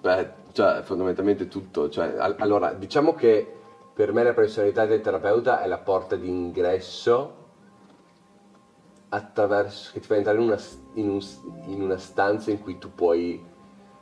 [0.00, 1.88] Beh, cioè, fondamentalmente tutto.
[1.88, 3.46] Cioè, allora, diciamo che
[3.94, 7.36] per me la personalità del terapeuta è la porta d'ingresso
[9.10, 10.58] attraverso, che ti fa entrare in una,
[10.94, 11.20] in, un,
[11.66, 13.40] in una stanza in cui tu puoi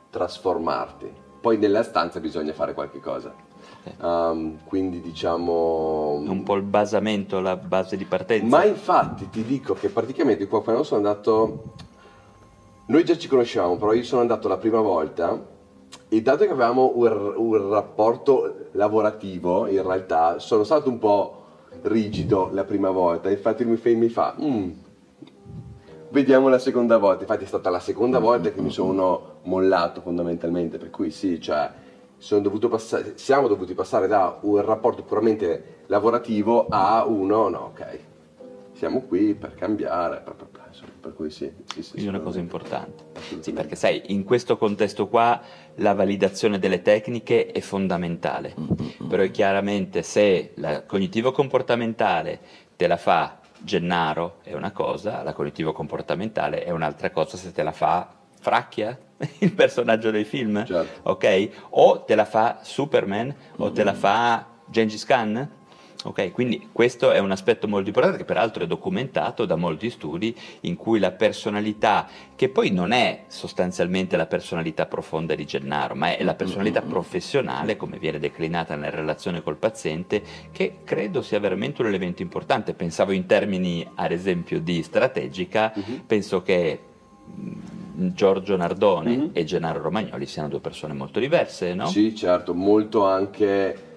[0.09, 1.13] trasformarti.
[1.39, 3.47] Poi nella stanza bisogna fare qualche cosa.
[3.99, 8.45] Um, quindi diciamo un po' il basamento, la base di partenza.
[8.45, 11.63] Ma infatti ti dico che praticamente qua quando sono andato
[12.85, 15.57] noi già ci conoscevamo, però io sono andato la prima volta
[16.07, 21.43] e dato che avevamo un, un rapporto lavorativo, in realtà sono stato un po'
[21.83, 23.29] rigido la prima volta.
[23.29, 24.69] Infatti lui mi fa, mm,
[26.09, 27.21] vediamo la seconda volta.
[27.21, 31.69] Infatti è stata la seconda volta che mi sono mollato fondamentalmente, per cui sì, cioè
[32.67, 37.99] passare, siamo dovuti passare da un rapporto puramente lavorativo a uno, no, ok,
[38.73, 40.47] siamo qui per cambiare, per, per,
[40.99, 41.51] per cui sì.
[41.65, 43.05] sì, sì Quindi una cosa importante.
[43.39, 45.41] Sì, perché sai, in questo contesto qua
[45.75, 49.07] la validazione delle tecniche è fondamentale, mm-hmm.
[49.07, 52.39] però è chiaramente se la cognitivo-comportamentale
[52.75, 57.63] te la fa Gennaro è una cosa, la cognitivo comportamentale è un'altra cosa se te
[57.63, 58.97] la fa Fracchia,
[59.39, 61.09] il personaggio del film, Certo.
[61.09, 61.49] ok?
[61.71, 65.49] O te la fa Superman o te la fa Gengis Khan.
[66.05, 70.33] Ok, quindi questo è un aspetto molto importante che peraltro è documentato da molti studi
[70.61, 76.15] in cui la personalità, che poi non è sostanzialmente la personalità profonda di Gennaro, ma
[76.15, 80.23] è la personalità professionale, come viene declinata nella relazione col paziente,
[80.53, 82.73] che credo sia veramente un elemento importante.
[82.75, 85.73] Pensavo in termini, ad esempio, di strategica,
[86.07, 86.79] penso che
[87.99, 89.29] Giorgio Nardone Mhm.
[89.33, 91.87] e Gennaro Romagnoli siano due persone molto diverse, no?
[91.87, 93.88] Sì, certo, molto anche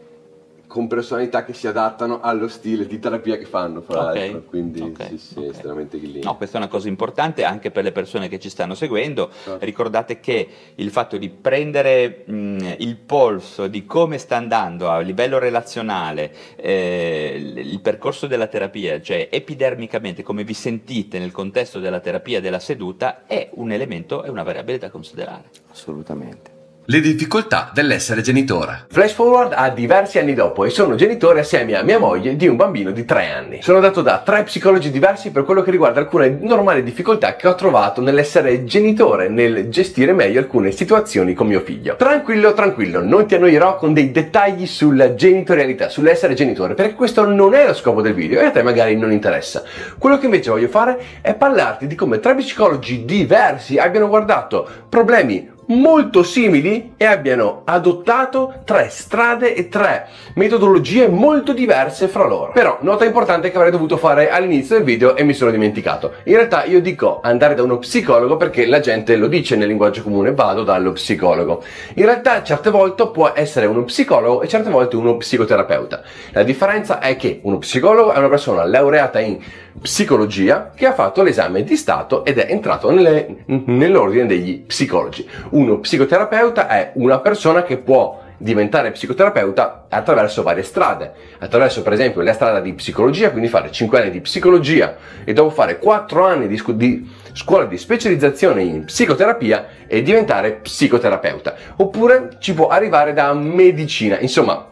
[0.73, 4.43] con personalità che si adattano allo stile di terapia che fanno, fra Ok, l'altro.
[4.45, 5.51] Quindi ok, sì, sì, ok.
[5.51, 6.31] estremamente in linea.
[6.31, 9.31] No, questa è una cosa importante anche per le persone che ci stanno seguendo.
[9.45, 9.63] Certo.
[9.65, 15.39] Ricordate che il fatto di prendere mh, il polso di come sta andando a livello
[15.39, 22.01] relazionale eh, il il percorso della terapia, cioè epidermicamente come vi sentite nel contesto della
[22.01, 25.45] terapia della seduta, è un elemento, è una variabile da considerare.
[25.71, 26.52] Assolutamente.
[26.85, 28.87] Le difficoltà dell'essere genitore.
[28.91, 32.57] Flash forward a diversi anni dopo e sono genitore assieme a mia moglie di un
[32.57, 33.63] bambino di 3 anni.
[33.63, 37.55] Sono andato da tre psicologi diversi per quello che riguarda alcune normali difficoltà che ho
[37.55, 41.95] trovato nell'essere genitore, nel gestire meglio alcune situazioni con mio figlio.
[41.95, 47.55] Tranquillo, tranquillo, non ti annoierò con dei dettagli sulla genitorialità, sull'essere genitore, perché questo non
[47.55, 49.63] è lo scopo del video e a te magari non interessa.
[49.99, 55.61] Quello che invece voglio fare è parlarti di come tre psicologi diversi abbiano guardato problemi
[55.67, 62.53] molto simili e abbiano adottato tre strade e tre metodologie molto diverse fra loro.
[62.53, 66.15] Però, nota importante che avrei dovuto fare all'inizio del video e mi sono dimenticato.
[66.25, 70.03] In realtà io dico andare da uno psicologo perché la gente lo dice nel linguaggio
[70.03, 71.63] comune, vado dallo psicologo.
[71.95, 76.03] In realtà certe volte può essere uno psicologo e certe volte uno psicoterapeuta.
[76.33, 79.39] La differenza è che uno psicologo è una persona laureata in
[79.81, 85.29] psicologia che ha fatto l'esame di Stato ed è entrato nelle- nell'ordine degli psicologi.
[85.51, 92.23] Uno psicoterapeuta è una persona che può diventare psicoterapeuta attraverso varie strade, attraverso per esempio
[92.23, 96.49] la strada di psicologia, quindi fare 5 anni di psicologia e dopo fare 4 anni
[96.49, 101.55] di, scu- di scuola di specializzazione in psicoterapia e diventare psicoterapeuta.
[101.77, 104.67] Oppure ci può arrivare da medicina, insomma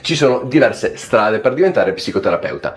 [0.00, 2.74] ci sono diverse strade per diventare psicoterapeuta,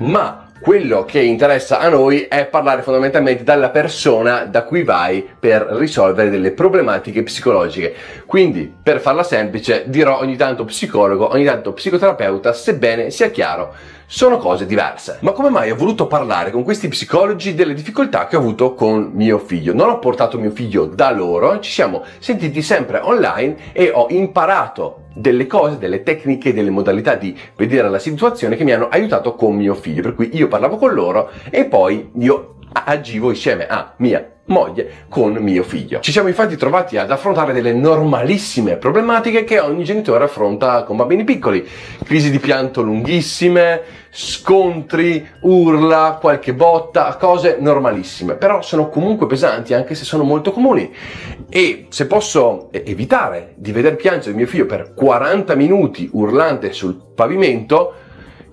[0.00, 5.66] ma quello che interessa a noi è parlare fondamentalmente dalla persona da cui vai per
[5.72, 7.92] risolvere delle problematiche psicologiche.
[8.26, 13.74] Quindi, per farla semplice, dirò ogni tanto psicologo, ogni tanto psicoterapeuta, sebbene sia chiaro,
[14.12, 15.16] sono cose diverse.
[15.22, 19.12] Ma come mai ho voluto parlare con questi psicologi delle difficoltà che ho avuto con
[19.14, 19.72] mio figlio?
[19.72, 25.04] Non ho portato mio figlio da loro, ci siamo sentiti sempre online e ho imparato
[25.14, 29.54] delle cose, delle tecniche, delle modalità di vedere la situazione che mi hanno aiutato con
[29.54, 30.02] mio figlio.
[30.02, 35.32] Per cui io parlavo con loro e poi io agivo insieme a mia moglie con
[35.34, 36.00] mio figlio.
[36.00, 41.24] Ci siamo infatti trovati ad affrontare delle normalissime problematiche che ogni genitore affronta con bambini
[41.24, 41.66] piccoli.
[42.04, 49.94] Crisi di pianto lunghissime, scontri, urla, qualche botta, cose normalissime, però sono comunque pesanti anche
[49.94, 50.92] se sono molto comuni.
[51.48, 57.94] E se posso evitare di veder piangere mio figlio per 40 minuti urlante sul pavimento,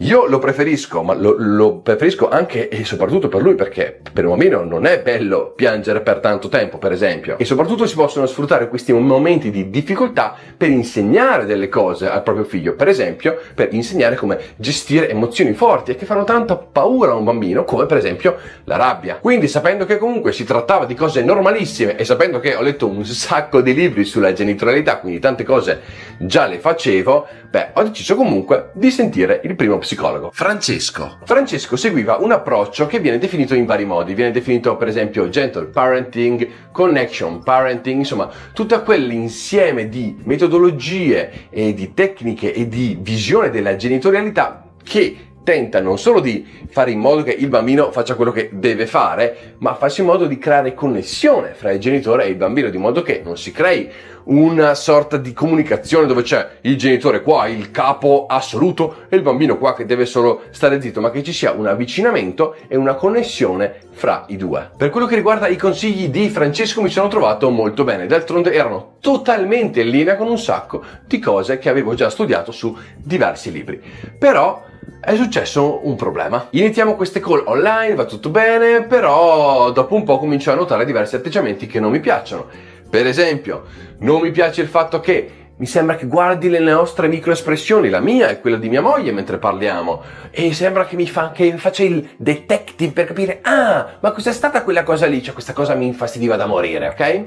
[0.01, 4.31] io lo preferisco, ma lo, lo preferisco anche e soprattutto per lui perché per un
[4.31, 7.37] bambino non è bello piangere per tanto tempo, per esempio.
[7.37, 12.45] E soprattutto si possono sfruttare questi momenti di difficoltà per insegnare delle cose al proprio
[12.45, 17.15] figlio, per esempio per insegnare come gestire emozioni forti e che fanno tanta paura a
[17.15, 19.17] un bambino, come per esempio la rabbia.
[19.17, 23.03] Quindi sapendo che comunque si trattava di cose normalissime e sapendo che ho letto un
[23.03, 25.81] sacco di libri sulla genitorialità, quindi tante cose
[26.19, 30.29] già le facevo, beh, ho deciso comunque di sentire il primo psicologo.
[30.33, 31.19] Francesco.
[31.23, 35.65] Francesco seguiva un approccio che viene definito in vari modi, viene definito per esempio gentle
[35.65, 43.75] parenting, connection parenting, insomma tutto quell'insieme di metodologie e di tecniche e di visione della
[43.75, 48.49] genitorialità che tenta non solo di fare in modo che il bambino faccia quello che
[48.53, 52.69] deve fare, ma faccia in modo di creare connessione fra il genitore e il bambino,
[52.69, 53.89] di modo che non si crei
[54.25, 59.57] una sorta di comunicazione dove c'è il genitore qua, il capo assoluto, e il bambino
[59.57, 63.75] qua che deve solo stare zitto, ma che ci sia un avvicinamento e una connessione
[63.91, 64.69] fra i due.
[64.77, 68.97] Per quello che riguarda i consigli di Francesco mi sono trovato molto bene, d'altronde erano
[68.99, 73.81] totalmente in linea con un sacco di cose che avevo già studiato su diversi libri.
[74.17, 74.63] Però
[75.01, 76.47] è successo un problema.
[76.51, 81.15] Iniziamo queste call online, va tutto bene, però dopo un po' comincio a notare diversi
[81.15, 82.47] atteggiamenti che non mi piacciono.
[82.89, 83.65] Per esempio,
[83.99, 88.29] non mi piace il fatto che mi sembra che guardi le nostre microespressioni, la mia
[88.29, 92.11] e quella di mia moglie mentre parliamo, e sembra che mi, fa, che faccia il
[92.15, 95.21] detective per capire, ah, ma cos'è stata quella cosa lì?
[95.21, 97.25] Cioè, questa cosa mi infastidiva da morire, ok?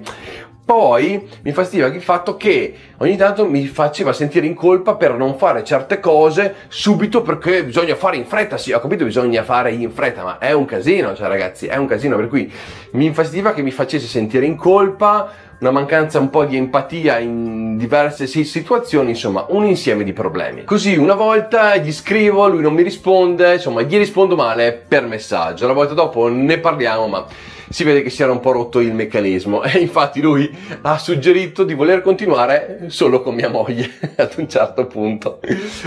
[0.73, 5.37] Poi mi fastidiva il fatto che ogni tanto mi faceva sentire in colpa per non
[5.37, 8.57] fare certe cose subito perché bisogna fare in fretta.
[8.57, 11.87] Sì, ho capito, bisogna fare in fretta, ma è un casino, cioè ragazzi, è un
[11.87, 12.17] casino.
[12.17, 12.51] Per cui
[12.93, 17.77] mi infastidiva che mi facesse sentire in colpa, una mancanza un po' di empatia in
[17.77, 20.65] diverse situazioni, insomma, un insieme di problemi.
[20.65, 25.67] Così una volta gli scrivo, lui non mi risponde, insomma, gli rispondo male per messaggio.
[25.67, 27.27] La volta dopo ne parliamo, ma
[27.73, 31.65] si vede che si era un po' rotto il meccanismo e infatti lui ha suggerito
[31.65, 35.41] di voler continuare solo con mia moglie ad un certo punto.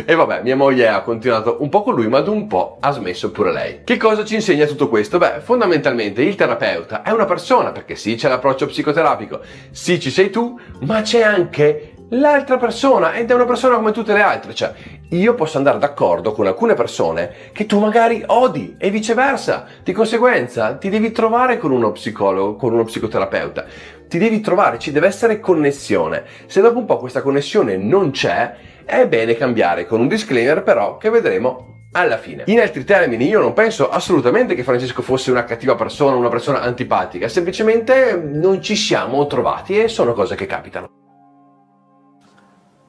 [0.06, 2.92] E vabbè, mia moglie ha continuato un po' con lui, ma ad un po' ha
[2.92, 3.80] smesso pure lei.
[3.84, 5.18] Che cosa ci insegna tutto questo?
[5.20, 10.32] Beh, fondamentalmente il terapeuta è una persona, perché sì c'è l'approccio psicoterapico, sì ci sei
[10.32, 14.74] tu, ma c'è anche l'altra persona ed è una persona come tutte le altre, cioè
[15.10, 20.76] io posso andare d'accordo con alcune persone che tu magari odi e viceversa, di conseguenza
[20.76, 23.66] ti devi trovare con uno psicologo, con uno psicoterapeuta,
[24.08, 28.56] ti devi trovare, ci deve essere connessione, se dopo un po' questa connessione non c'è,
[28.86, 32.44] è bene cambiare con un disclaimer però che vedremo alla fine.
[32.48, 36.62] In altri termini, io non penso assolutamente che Francesco fosse una cattiva persona, una persona
[36.62, 41.05] antipatica, semplicemente non ci siamo trovati e sono cose che capitano.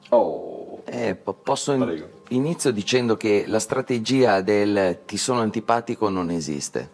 [0.09, 0.81] Oh.
[0.85, 6.91] Eh, posso in- inizio dicendo che la strategia del ti sono antipatico non esiste,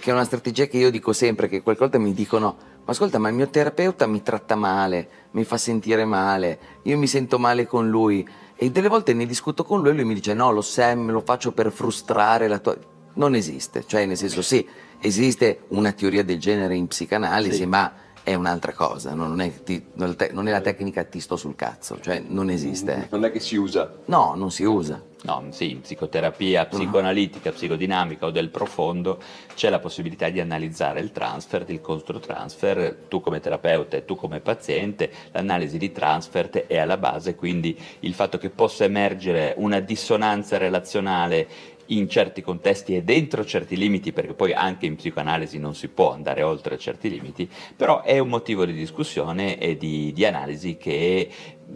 [0.00, 3.18] che è una strategia che io dico sempre, che qualche volta mi dicono, ma ascolta,
[3.18, 7.66] ma il mio terapeuta mi tratta male, mi fa sentire male, io mi sento male
[7.66, 10.62] con lui e delle volte ne discuto con lui e lui mi dice no, lo
[10.62, 12.76] Sam, lo faccio per frustrare la tua...
[13.14, 14.66] Non esiste, cioè nel senso sì,
[15.00, 17.66] esiste una teoria del genere in psicanalisi, sì.
[17.66, 17.92] ma
[18.28, 20.14] è un'altra cosa, non è, ti, non
[20.46, 23.08] è, la tecnica ti sto sul cazzo, cioè non esiste.
[23.10, 24.00] Non è che si usa?
[24.04, 25.02] No, non si usa.
[25.22, 29.18] No, sì, in psicoterapia psicoanalitica, psicodinamica o del profondo
[29.54, 34.40] c'è la possibilità di analizzare il transfer, il controtransfer, tu come terapeuta e tu come
[34.40, 40.58] paziente, l'analisi di transfer è alla base, quindi il fatto che possa emergere una dissonanza
[40.58, 45.88] relazionale in certi contesti e dentro certi limiti, perché poi anche in psicoanalisi non si
[45.88, 50.76] può andare oltre certi limiti, però è un motivo di discussione e di, di analisi
[50.76, 51.30] che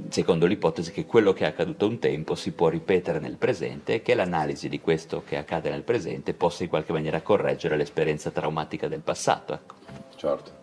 [0.09, 4.03] secondo l'ipotesi che quello che è accaduto un tempo si può ripetere nel presente e
[4.03, 8.89] che l'analisi di questo che accade nel presente possa in qualche maniera correggere l'esperienza traumatica
[8.89, 9.53] del passato.
[9.53, 9.75] Ecco.
[10.17, 10.61] Certo.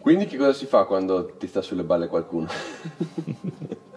[0.00, 2.48] Quindi che cosa si fa quando ti sta sulle balle qualcuno?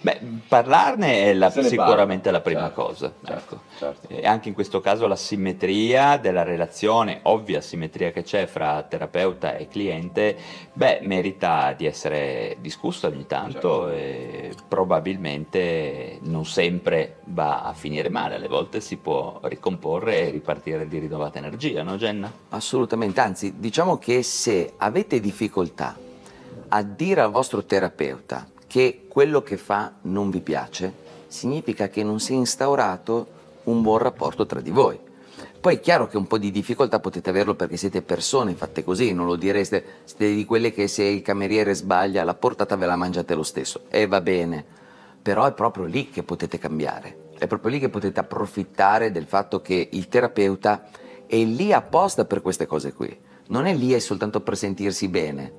[0.00, 3.12] Beh, parlarne è la, sicuramente la prima certo, cosa.
[3.24, 3.60] Certo, ecco.
[3.78, 4.08] certo.
[4.08, 9.56] E anche in questo caso la simmetria della relazione, ovvia simmetria che c'è fra terapeuta
[9.56, 10.36] e cliente,
[10.72, 13.90] beh, merita di essere discussa ogni tanto certo.
[13.90, 20.86] e probabilmente non sempre va a finire male, alle volte si può ricomporre e ripartire
[20.88, 22.32] di rinnovata energia, no Jenna?
[22.50, 25.96] Assolutamente, anzi diciamo che se avete difficoltà
[26.68, 30.92] a dire al vostro terapeuta che quello che fa non vi piace,
[31.28, 34.98] significa che non si è instaurato un buon rapporto tra di voi.
[35.60, 39.12] Poi è chiaro che un po' di difficoltà potete averlo perché siete persone fatte così,
[39.12, 42.96] non lo direste, siete di quelle che se il cameriere sbaglia la portata ve la
[42.96, 43.82] mangiate lo stesso.
[43.88, 44.64] E va bene,
[45.20, 49.60] però è proprio lì che potete cambiare, è proprio lì che potete approfittare del fatto
[49.60, 50.88] che il terapeuta
[51.26, 55.52] è lì apposta per queste cose qui, non è lì soltanto per sentirsi bene,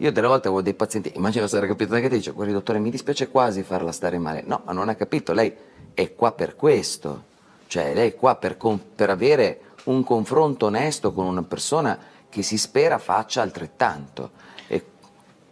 [0.00, 2.90] io delle volte avevo dei pazienti, immagino essere capito che ti dice, guardi dottore, mi
[2.90, 4.42] dispiace quasi farla stare male.
[4.46, 5.52] No, ma non ha capito, lei
[5.92, 7.24] è qua per questo.
[7.66, 8.56] Cioè, lei è qua per,
[8.94, 11.98] per avere un confronto onesto con una persona
[12.28, 14.48] che si spera faccia altrettanto.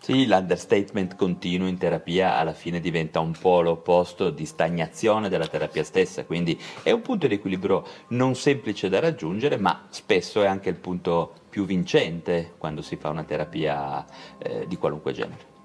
[0.09, 5.85] Sì, l'understatement continuo in terapia alla fine diventa un po' l'opposto di stagnazione della terapia
[5.85, 10.71] stessa, quindi è un punto di equilibrio non semplice da raggiungere, ma spesso è anche
[10.71, 14.05] il punto più vincente quando si fa una terapia
[14.39, 15.57] eh, di qualunque genere.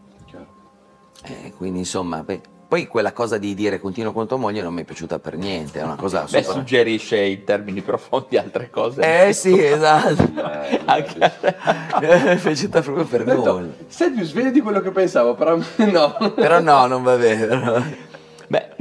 [1.26, 4.82] Eh, quindi insomma, beh, poi quella cosa di dire continuo con tua moglie non mi
[4.82, 6.44] è piaciuta per niente, è una cosa Beh, super...
[6.44, 9.28] suggerisce in termini profondi altre cose.
[9.28, 10.24] Eh sì, esatto.
[10.24, 11.18] Eh, Anche...
[12.02, 13.68] mi è piaciuta proprio per nulla.
[13.88, 16.34] Sei più sveglio di quello che pensavo, però no.
[16.34, 18.12] però no, non va bene.
[18.48, 18.76] Beh,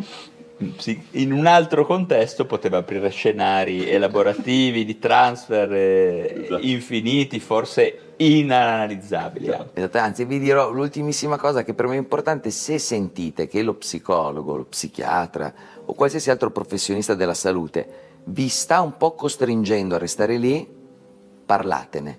[1.13, 6.63] in un altro contesto poteva aprire scenari elaborativi di transfer eh, esatto.
[6.63, 9.53] infiniti, forse inanalizzabili.
[9.75, 13.75] Esatto, anzi vi dirò l'ultimissima cosa che per me è importante, se sentite che lo
[13.75, 15.53] psicologo, lo psichiatra
[15.85, 20.67] o qualsiasi altro professionista della salute vi sta un po' costringendo a restare lì,
[21.45, 22.19] parlatene.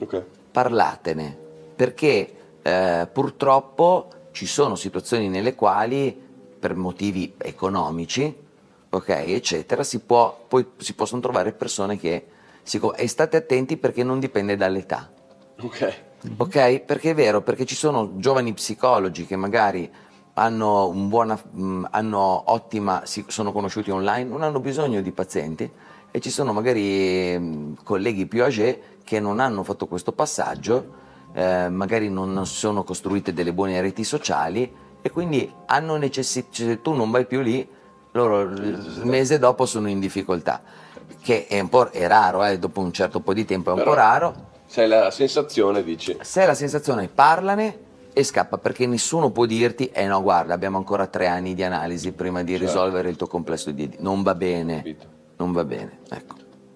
[0.00, 0.24] Okay.
[0.50, 1.36] Parlatene,
[1.74, 6.30] perché eh, purtroppo ci sono situazioni nelle quali
[6.62, 8.32] per motivi economici,
[8.88, 12.26] ok, eccetera, si, può, poi si possono trovare persone che
[12.62, 15.10] si, e state attenti perché non dipende dall'età.
[15.60, 16.02] Ok.
[16.36, 16.78] Ok?
[16.82, 19.90] Perché è vero, perché ci sono giovani psicologi che magari
[20.34, 25.68] hanno, un buona, mh, hanno ottima, si, sono conosciuti online, non hanno bisogno di pazienti
[26.12, 31.00] e ci sono magari mh, colleghi più âgé che non hanno fatto questo passaggio,
[31.32, 36.92] eh, magari non sono costruite delle buone reti sociali e quindi hanno necessità, se tu
[36.94, 37.66] non vai più lì,
[38.12, 40.62] loro il mese dopo sono in difficoltà,
[41.20, 43.78] che è un po' è raro, eh, dopo un certo po' di tempo è un
[43.80, 44.34] Però- po' raro.
[44.66, 46.16] Se hai la sensazione, dici.
[46.20, 47.78] Se hai la sensazione parlane
[48.14, 52.12] e scappa perché nessuno può dirti eh no guarda abbiamo ancora tre anni di analisi
[52.12, 52.66] prima di Certo.
[52.66, 55.06] risolvere il tuo complesso di non va bene Capito.
[55.38, 56.34] non va bene ecco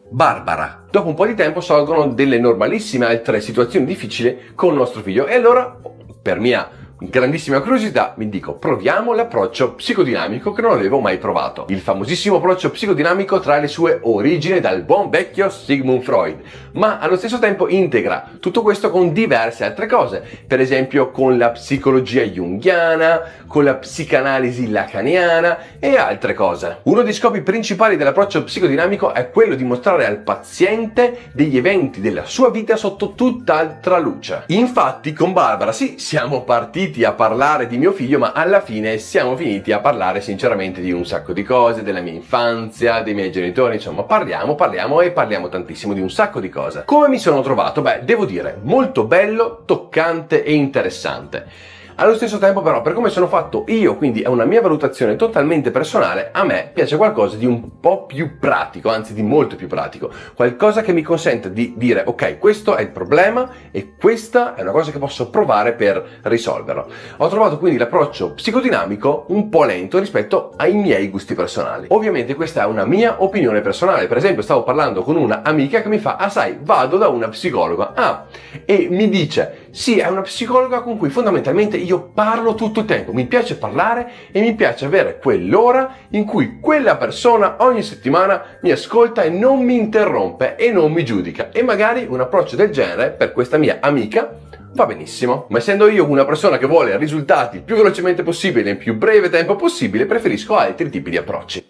[0.08, 0.84] Barbara.
[0.90, 5.26] Dopo un po' di tempo sorgono delle normalissime altre situazioni difficili con il nostro figlio
[5.26, 5.76] e allora,
[6.22, 11.66] per mia grandissima curiosità, mi dico proviamo l'approccio psicodinamico che non avevo mai provato.
[11.68, 16.40] Il famosissimo approccio psicodinamico trae le sue origini dal buon vecchio Sigmund Freud,
[16.72, 21.50] ma allo stesso tempo integra tutto questo con diverse altre cose, per esempio con la
[21.50, 26.78] psicologia junghiana, con la psicanalisi lacaniana e altre cose.
[26.84, 32.24] Uno dei scopi principali dell'approccio psicodinamico è quello di mostrare al paziente degli eventi della
[32.24, 34.44] sua vita sotto tutt'altra luce.
[34.46, 39.36] Infatti con Barbara sì, siamo partiti a parlare di mio figlio, ma alla fine siamo
[39.36, 43.74] finiti a parlare sinceramente di un sacco di cose, della mia infanzia, dei miei genitori,
[43.74, 46.82] insomma parliamo, parliamo e parliamo tantissimo di un sacco di cose.
[46.84, 47.82] Come mi sono trovato?
[47.82, 51.74] Beh, devo dire, molto bello, toccante e interessante.
[51.98, 55.70] Allo stesso tempo però, per come sono fatto io, quindi è una mia valutazione totalmente
[55.70, 60.10] personale, a me piace qualcosa di un po' più pratico, anzi di molto più pratico,
[60.34, 64.72] qualcosa che mi consente di dire ok, questo è il problema e questa è una
[64.72, 66.86] cosa che posso provare per risolverlo.
[67.16, 71.86] Ho trovato quindi l'approccio psicodinamico un po' lento rispetto ai miei gusti personali.
[71.88, 75.88] Ovviamente questa è una mia opinione personale, per esempio stavo parlando con una amica che
[75.88, 78.26] mi fa, ah sai, vado da una psicologa, ah,
[78.66, 83.12] e mi dice, sì, è una psicologa con cui fondamentalmente io parlo tutto il tempo,
[83.12, 88.70] mi piace parlare e mi piace avere quell'ora in cui quella persona ogni settimana mi
[88.70, 91.50] ascolta e non mi interrompe e non mi giudica.
[91.50, 94.38] E magari un approccio del genere per questa mia amica
[94.72, 98.76] va benissimo, ma essendo io una persona che vuole risultati il più velocemente possibile nel
[98.76, 101.66] più breve tempo possibile, preferisco altri tipi di approcci.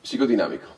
[0.00, 0.73] Psicodinamico.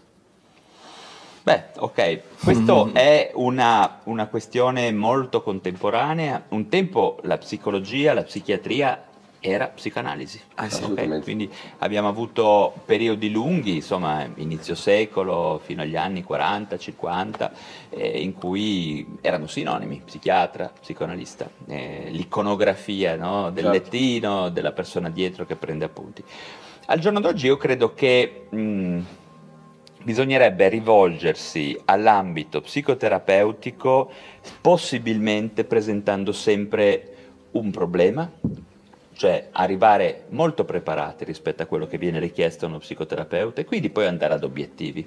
[1.47, 6.47] Beh, ok, questo è una, una questione molto contemporanea.
[6.49, 9.05] Un tempo la psicologia, la psichiatria
[9.38, 10.40] era psicanalisi.
[10.57, 10.80] Ah, sì, ok?
[10.80, 11.22] assolutamente.
[11.22, 17.53] Quindi abbiamo avuto periodi lunghi, insomma, inizio secolo fino agli anni 40, 50,
[17.90, 23.70] eh, in cui erano sinonimi, psichiatra, psicoanalista, eh, l'iconografia no, del Certo.
[23.70, 26.24] lettino, della persona dietro che prende appunti.
[26.86, 29.01] Al giorno d'oggi io credo che mh,
[30.07, 34.09] bisognerebbe rivolgersi all'ambito psicoterapeutico
[34.61, 37.15] possibilmente presentando sempre
[37.51, 38.31] un problema,
[39.15, 43.91] cioè arrivare molto preparati rispetto a quello che viene richiesto a uno psicoterapeuta e quindi
[43.91, 45.05] poi andare ad obiettivi.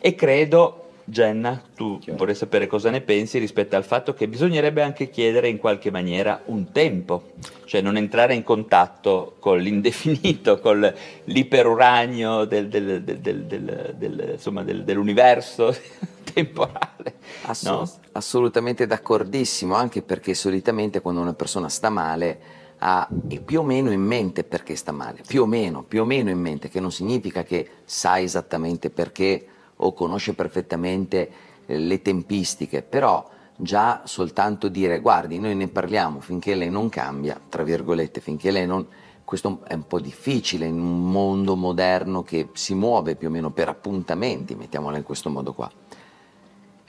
[0.00, 5.08] E credo, Jenna, tu vorrei sapere cosa ne pensi rispetto al fatto che bisognerebbe anche
[5.08, 7.30] chiedere in qualche maniera un tempo,
[7.64, 10.92] cioè non entrare in contatto con l'indefinito, con
[11.24, 15.72] l'iperuranio del- del- del- insomma, del- dell'universo
[16.34, 17.14] temporale.
[17.44, 17.88] Assu- no?
[18.12, 22.38] assolutamente d'accordissimo anche perché solitamente quando una persona sta male
[22.78, 23.08] ha
[23.44, 26.38] più o meno in mente perché sta male più o meno più o meno in
[26.38, 29.46] mente che non significa che sa esattamente perché
[29.76, 31.30] o conosce perfettamente
[31.66, 37.40] eh, le tempistiche però già soltanto dire guardi noi ne parliamo finché lei non cambia
[37.48, 38.86] tra virgolette finché lei non
[39.26, 43.50] questo è un po' difficile in un mondo moderno che si muove più o meno
[43.50, 45.68] per appuntamenti mettiamola in questo modo qua.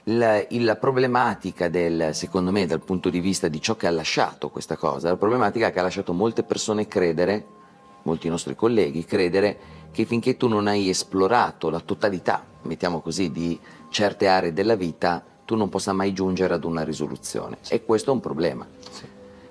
[0.04, 4.50] La, la problematica del, secondo me, dal punto di vista di ciò che ha lasciato
[4.50, 7.44] questa cosa, la problematica che ha lasciato molte persone credere,
[8.04, 9.58] molti nostri colleghi, credere
[9.98, 13.58] che finché tu non hai esplorato la totalità, mettiamo così, di
[13.90, 17.56] certe aree della vita, tu non possa mai giungere ad una risoluzione.
[17.68, 18.64] E questo è un problema.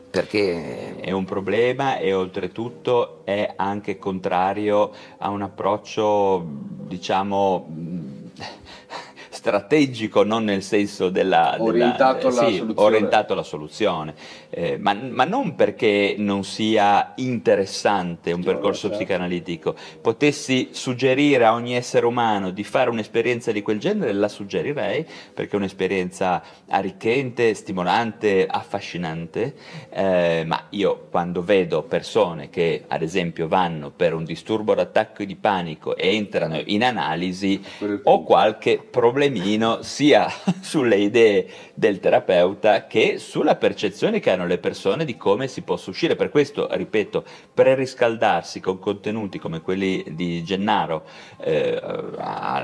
[0.09, 6.45] Perché È un problema e oltretutto è anche contrario a un approccio,
[6.87, 7.67] diciamo,
[9.47, 11.55] strategico non nel senso della...
[11.57, 12.87] Orientato, della, alla, sì, soluzione.
[12.87, 14.13] orientato alla soluzione,
[14.49, 18.97] eh, ma, ma, non perché non sia interessante un percorso certo.
[18.97, 25.05] psicanalitico, potessi suggerire a ogni essere umano di fare un'esperienza di quel genere, la suggerirei
[25.33, 29.55] perché è un'esperienza arricchente, stimolante, affascinante,
[29.89, 35.35] eh, ma io quando vedo persone che ad esempio vanno per un disturbo d'attacco di
[35.37, 37.63] panico e entrano in analisi,
[38.03, 38.79] ho qualche
[39.37, 40.27] problemino sia
[40.61, 45.89] sulle idee del terapeuta che sulla percezione che hanno le persone di come si possa
[45.89, 46.15] uscire.
[46.15, 47.23] Per questo, ripeto,
[47.53, 51.05] preriscaldarsi con contenuti come quelli di Gennaro
[51.39, 51.79] eh,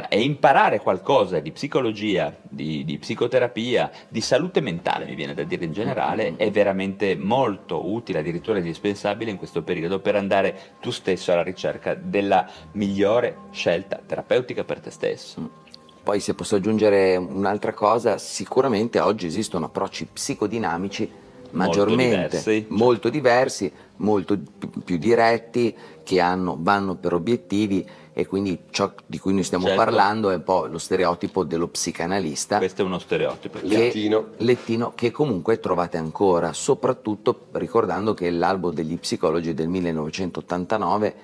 [0.10, 5.66] e imparare qualcosa di psicologia, di, di psicoterapia, di salute mentale, mi viene da dire
[5.66, 11.32] in generale, è veramente molto utile, addirittura indispensabile in questo periodo per andare tu stesso
[11.32, 15.63] alla ricerca della migliore scelta terapeutica per te stesso.
[16.04, 21.10] Poi se posso aggiungere un'altra cosa, sicuramente oggi esistono approcci psicodinamici
[21.52, 24.38] maggiormente molto diversi, molto, diversi, molto
[24.84, 25.74] più, diretti,
[26.04, 29.82] che hanno, vanno per obiettivi e quindi ciò di cui noi stiamo Certo.
[29.82, 32.58] parlando è un po' lo stereotipo dello psicanalista.
[32.58, 33.60] Questo è uno stereotipo.
[33.60, 34.30] che- Lettino.
[34.38, 41.16] lettino che comunque trovate ancora, soprattutto ricordando che l'albo degli psicologi del 1989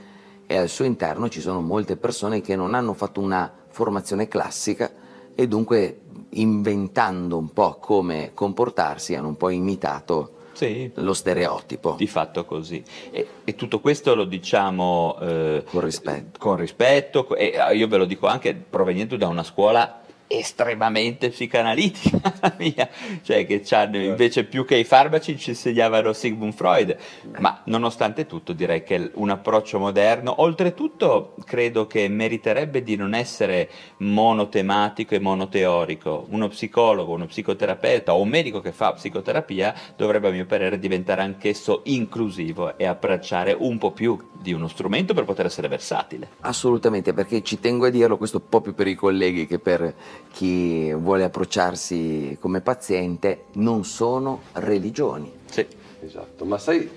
[0.47, 3.51] e al suo interno ci sono molte persone che non hanno fatto una
[3.84, 4.91] formazione classica
[5.34, 6.01] e dunque
[6.32, 11.95] inventando un po' come comportarsi hanno un po' imitato Sì, lo stereotipo.
[11.97, 12.84] di fatto così.
[13.09, 16.38] E, e tutto questo lo diciamo eh, Con rispetto.
[16.39, 19.99] con rispetto, e eh, io ve lo dico anche provenendo da una scuola
[20.32, 22.88] estremamente psicanalitica la mia,
[23.23, 26.95] cioè che c'hanno invece più che i farmaci ci insegnavano Sigmund Freud,
[27.39, 33.69] ma nonostante tutto direi che un approccio moderno, oltretutto credo che meriterebbe di non essere
[33.97, 40.32] monotematico e monoteorico, uno psicologo, uno psicoterapeuta o un medico che fa psicoterapia dovrebbe a
[40.32, 45.47] mio parere diventare anch'esso inclusivo e abbracciare un po' più di uno strumento per poter
[45.47, 46.30] essere versatile.
[46.41, 49.93] Assolutamente, perché ci tengo a dirlo, questo un po' più per i colleghi che per
[50.32, 55.32] chi vuole approcciarsi come paziente, non sono religioni.
[55.45, 55.65] Sì.
[56.01, 56.89] Esatto, ma sai,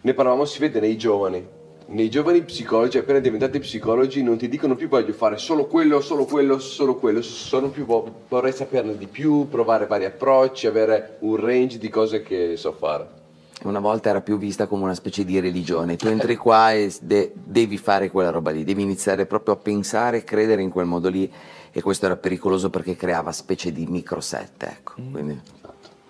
[0.00, 1.46] ne parlavamo, si vede nei giovani.
[1.86, 6.24] Nei giovani psicologi, appena diventati psicologi, non ti dicono più voglio fare solo quello, solo
[6.24, 11.36] quello, solo quello, sono più vo- vorrei saperne di più, provare vari approcci, avere un
[11.36, 13.22] range di cose che so fare.
[13.62, 15.96] Una volta era più vista come una specie di religione.
[15.96, 20.18] Tu entri qua e de- devi fare quella roba lì, devi iniziare proprio a pensare
[20.18, 21.30] e credere in quel modo lì.
[21.76, 24.94] E questo era pericoloso perché creava specie di microsette, ecco.
[25.10, 25.40] Quindi...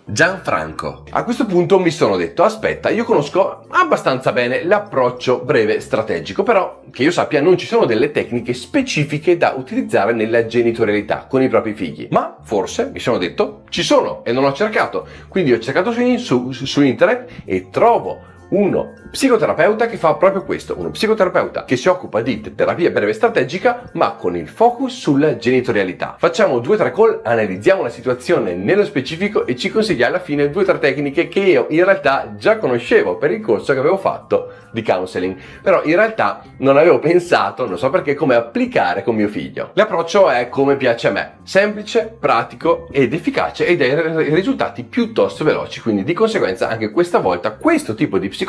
[0.06, 1.04] Gianfranco.
[1.10, 6.82] A questo punto mi sono detto, aspetta, io conosco abbastanza bene l'approccio breve strategico, però
[6.90, 11.48] che io sappia non ci sono delle tecniche specifiche da utilizzare nella genitorialità con i
[11.48, 12.08] propri figli.
[12.10, 15.06] Ma forse, mi sono detto, ci sono e non ho cercato.
[15.28, 20.78] Quindi ho cercato su, su- su internet e trovo uno psicoterapeuta che fa proprio questo,
[20.78, 26.16] uno psicoterapeuta che si occupa di terapia breve strategica ma con il focus sulla genitorialità.
[26.18, 30.50] Facciamo due o tre call, analizziamo la situazione nello specifico e ci consiglia alla fine
[30.50, 33.98] due o tre tecniche che io in realtà già conoscevo per il corso che avevo
[33.98, 39.14] fatto di counseling, però in realtà non avevo pensato, non so perché, come applicare con
[39.14, 39.70] mio figlio.
[39.74, 45.80] L'approccio è come piace a me, semplice, pratico ed efficace ed dai risultati piuttosto veloci,
[45.80, 48.43] quindi di conseguenza anche questa volta questo tipo di psicoterapia,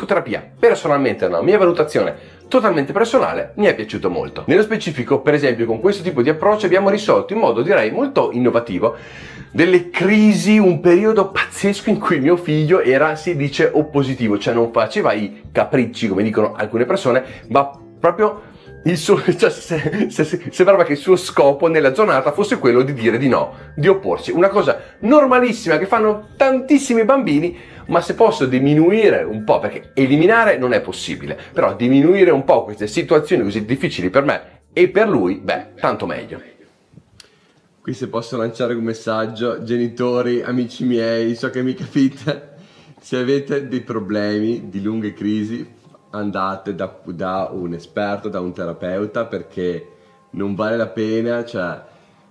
[0.58, 2.14] personalmente una mia valutazione
[2.48, 4.44] totalmente personale, mi è piaciuto molto.
[4.46, 8.30] Nello specifico, per esempio, con questo tipo di approccio abbiamo risolto in modo direi molto
[8.32, 8.96] innovativo
[9.50, 14.70] delle crisi, un periodo pazzesco in cui mio figlio era, si dice, oppositivo, cioè non
[14.70, 18.42] faceva i capricci, come dicono alcune persone, ma proprio
[18.84, 22.82] il suo, cioè, se- se- se- sembrava che il suo scopo nella giornata fosse quello
[22.82, 24.30] di dire di no, di opporsi.
[24.30, 27.56] Una cosa normalissima che fanno tantissimi bambini,
[27.86, 32.64] ma se posso diminuire un po', perché eliminare non è possibile, però diminuire un po'
[32.64, 36.40] queste situazioni così difficili per me e per lui, beh, tanto meglio.
[37.80, 42.54] Qui se posso lanciare un messaggio, genitori, amici miei, so che mi capite,
[43.00, 45.74] se avete dei problemi di lunghe crisi
[46.10, 49.90] andate da, da un esperto, da un terapeuta perché
[50.30, 51.80] non vale la pena cioè,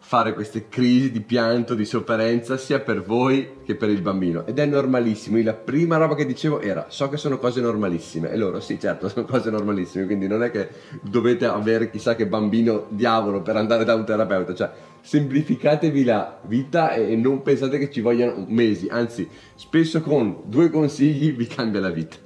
[0.07, 4.45] fare queste crisi di pianto, di sofferenza sia per voi che per il bambino.
[4.45, 5.41] Ed è normalissimo.
[5.41, 8.29] La prima roba che dicevo era so che sono cose normalissime.
[8.29, 10.05] E loro sì certo sono cose normalissime.
[10.05, 10.69] Quindi non è che
[11.01, 16.93] dovete avere chissà che bambino diavolo per andare da un terapeuta, cioè semplificatevi la vita
[16.93, 21.89] e non pensate che ci vogliano mesi, anzi spesso con due consigli vi cambia la
[21.89, 22.17] vita.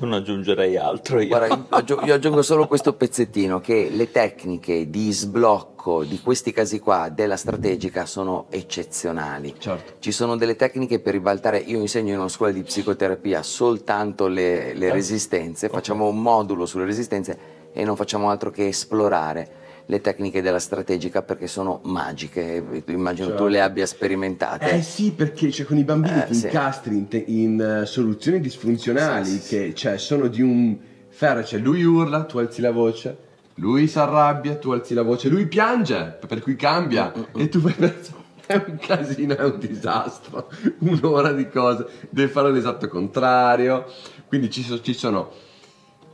[0.00, 1.28] Non aggiungerei altro io.
[1.28, 7.08] Guarda, io aggiungo solo questo pezzettino, che le tecniche di sblocco di questi casi qua
[7.08, 9.54] della strategica sono eccezionali.
[9.58, 9.94] Certo.
[9.98, 14.74] Ci sono delle tecniche per ribaltare, io insegno in una scuola di psicoterapia soltanto le,
[14.74, 17.38] le resistenze, facciamo un modulo sulle resistenze
[17.72, 23.44] e non facciamo altro che esplorare le tecniche della strategica perché sono magiche, immagino certo.
[23.44, 24.70] tu le abbia sperimentate.
[24.72, 26.44] Eh sì, perché cioè, con i bambini eh, ti sì.
[26.46, 30.76] incastri in, te- in uh, soluzioni disfunzionali sì, che cioè, sono di un
[31.08, 33.16] ferro, cioè lui urla, tu alzi la voce,
[33.54, 37.40] lui si arrabbia, tu alzi la voce, lui piange, per cui cambia mm-hmm.
[37.40, 42.52] e tu fai penso è un casino, è un disastro, un'ora di cose, deve fare
[42.52, 43.86] l'esatto contrario,
[44.26, 45.32] quindi ci, so, ci sono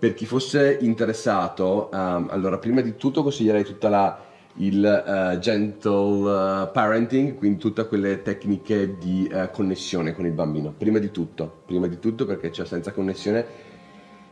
[0.04, 4.22] per chi fosse interessato, um, allora prima di tutto consiglierei tutta la
[4.56, 10.74] il uh, gentle uh, parenting, quindi tutte quelle tecniche di uh, connessione con il bambino.
[10.76, 13.46] Prima di tutto, prima di tutto perché cioè, senza connessione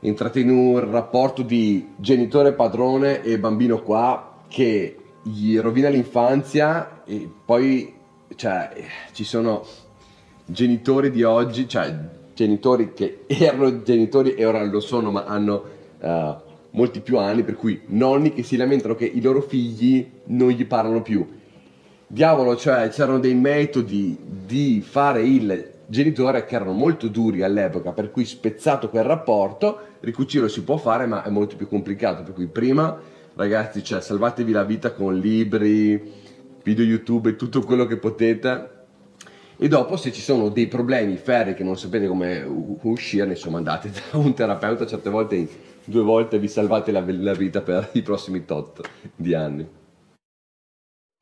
[0.01, 7.31] entrate in un rapporto di genitore padrone e bambino qua che gli rovina l'infanzia e
[7.43, 7.95] poi
[8.37, 8.75] cioè,
[9.13, 9.65] ci sono
[10.45, 15.65] genitori di oggi, cioè genitori che erano genitori e ora lo sono ma hanno
[16.01, 16.35] uh,
[16.71, 20.67] molti più anni, per cui nonni che si lamentano che i loro figli non gli
[20.67, 21.27] parlano più.
[22.07, 28.11] Diavolo, cioè c'erano dei metodi di fare il genitore che erano molto duri all'epoca, per
[28.11, 32.47] cui spezzato quel rapporto, ricucirlo si può fare ma è molto più complicato, per cui
[32.47, 32.99] prima
[33.35, 36.13] ragazzi, cioè, salvatevi la vita con libri,
[36.63, 38.71] video YouTube e tutto quello che potete
[39.57, 42.43] e dopo se ci sono dei problemi ferri che non sapete come
[42.83, 45.49] uscirne, insomma andate da un terapeuta, certe volte
[45.85, 48.81] due volte vi salvate la, la vita per i prossimi tot
[49.15, 49.81] di anni.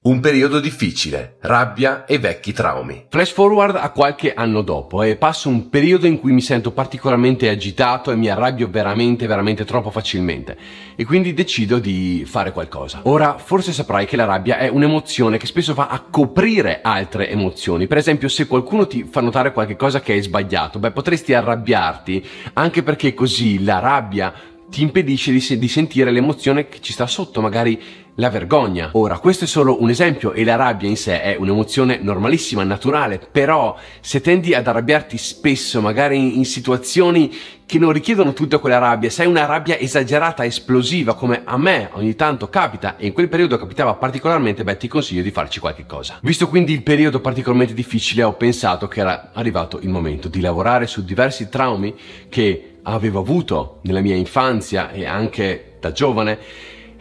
[0.02, 3.04] Un periodo difficile, rabbia e vecchi traumi.
[3.10, 7.50] Flash forward a qualche anno dopo e passo un periodo in cui mi sento particolarmente
[7.50, 10.56] agitato e mi arrabbio veramente, veramente troppo facilmente
[10.96, 13.00] e quindi decido di fare qualcosa.
[13.02, 17.86] Ora, forse saprai che la rabbia è un'emozione che spesso va a coprire altre emozioni.
[17.86, 22.82] Per esempio, se qualcuno ti fa notare qualcosa che è sbagliato, beh, potresti arrabbiarti anche
[22.82, 24.32] perché così la rabbia
[24.70, 27.78] ti impedisce di, se- di sentire l'emozione che ci sta sotto, magari
[28.20, 28.90] la vergogna.
[28.92, 33.18] Ora, questo è solo un esempio e la rabbia in sé è un'emozione normalissima, naturale,
[33.18, 38.78] però se tendi ad arrabbiarti spesso, magari in, in situazioni che non richiedono tutta quella
[38.78, 43.12] rabbia, se hai una rabbia esagerata, esplosiva, come a me ogni tanto capita, e in
[43.12, 46.18] quel periodo capitava particolarmente, beh, ti consiglio di farci qualche cosa.
[46.22, 50.86] Visto quindi il periodo particolarmente difficile, ho pensato che era arrivato il momento di lavorare
[50.86, 51.94] su diversi traumi
[52.28, 56.38] che avevo avuto nella mia infanzia e anche da giovane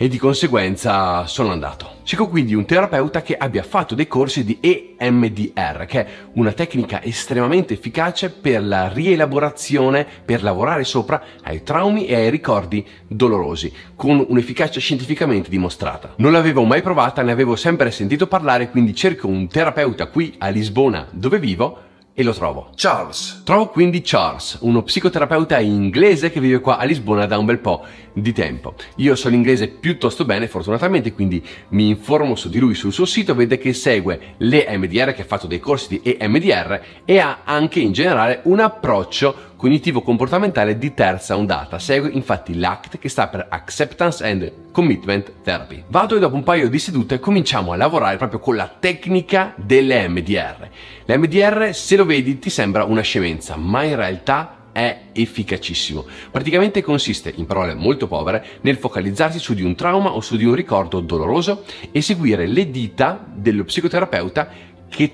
[0.01, 1.97] e di conseguenza sono andato.
[2.03, 7.03] Cerco quindi un terapeuta che abbia fatto dei corsi di EMDR, che è una tecnica
[7.03, 14.25] estremamente efficace per la rielaborazione, per lavorare sopra ai traumi e ai ricordi dolorosi, con
[14.25, 16.13] un'efficacia scientificamente dimostrata.
[16.15, 20.47] Non l'avevo mai provata, ne avevo sempre sentito parlare, quindi cerco un terapeuta qui a
[20.47, 21.87] Lisbona, dove vivo,
[22.19, 22.71] e lo trovo.
[22.75, 23.43] Charles.
[23.45, 27.85] Trovo quindi Charles, uno psicoterapeuta inglese che vive qua a Lisbona da un bel po'
[28.11, 28.73] di tempo.
[28.97, 33.35] Io so l'inglese piuttosto bene, fortunatamente, quindi mi informo su di lui sul suo sito,
[33.35, 37.79] vede che segue le MDR, che ha fatto dei corsi di EMDR e ha anche
[37.79, 41.79] in generale un approccio cognitivo-comportamentale di terza ondata.
[41.79, 45.83] Segue infatti l'ACT che sta per Acceptance and Commitment Therapy.
[45.89, 50.07] Vado e dopo un paio di sedute cominciamo a lavorare proprio con la tecnica delle
[50.07, 50.69] MDR.
[51.03, 56.05] L'MDR, se lo vedi, ti sembra una scemenza, ma in realtà è efficacissimo.
[56.31, 60.45] Praticamente consiste, in parole molto povere, nel focalizzarsi su di un trauma o su di
[60.45, 64.49] un ricordo doloroso e seguire le dita dello psicoterapeuta
[64.87, 65.11] che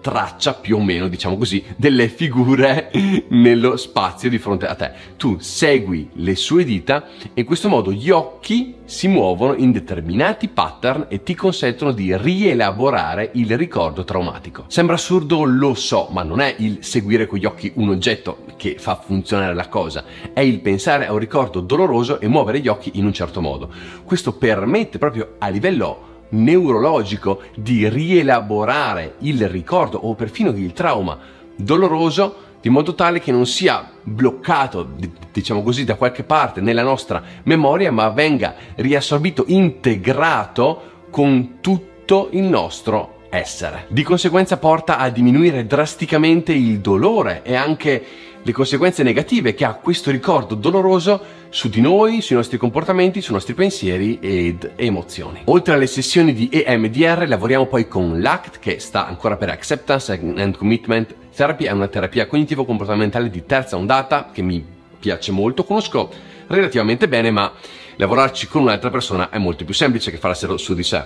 [0.00, 2.90] traccia più o meno, diciamo così, delle figure
[3.28, 4.92] nello spazio di fronte a te.
[5.16, 10.48] Tu segui le sue dita e in questo modo gli occhi si muovono in determinati
[10.48, 14.64] pattern e ti consentono di rielaborare il ricordo traumatico.
[14.68, 18.76] Sembra assurdo, lo so, ma non è il seguire con gli occhi un oggetto che
[18.78, 22.92] fa funzionare la cosa, è il pensare a un ricordo doloroso e muovere gli occhi
[22.94, 23.70] in un certo modo.
[24.04, 31.18] Questo permette proprio a livello neurologico di rielaborare il ricordo o perfino il trauma
[31.56, 34.88] doloroso di modo tale che non sia bloccato,
[35.32, 42.42] diciamo così, da qualche parte nella nostra memoria, ma venga riassorbito, integrato con tutto il
[42.42, 43.86] nostro essere.
[43.88, 48.04] Di conseguenza porta a diminuire drasticamente il dolore e anche
[48.48, 53.34] le conseguenze negative che ha questo ricordo doloroso su di noi, sui nostri comportamenti, sui
[53.34, 55.42] nostri pensieri ed emozioni.
[55.44, 60.56] Oltre alle sessioni di EMDR lavoriamo poi con l'ACT che sta ancora per Acceptance and
[60.56, 64.64] Commitment Therapy, è una terapia cognitivo-comportamentale di terza ondata che mi
[64.98, 66.10] piace molto, conosco
[66.46, 67.52] relativamente bene, ma
[67.96, 71.04] lavorarci con un'altra persona è molto più semplice che farselo su di sé.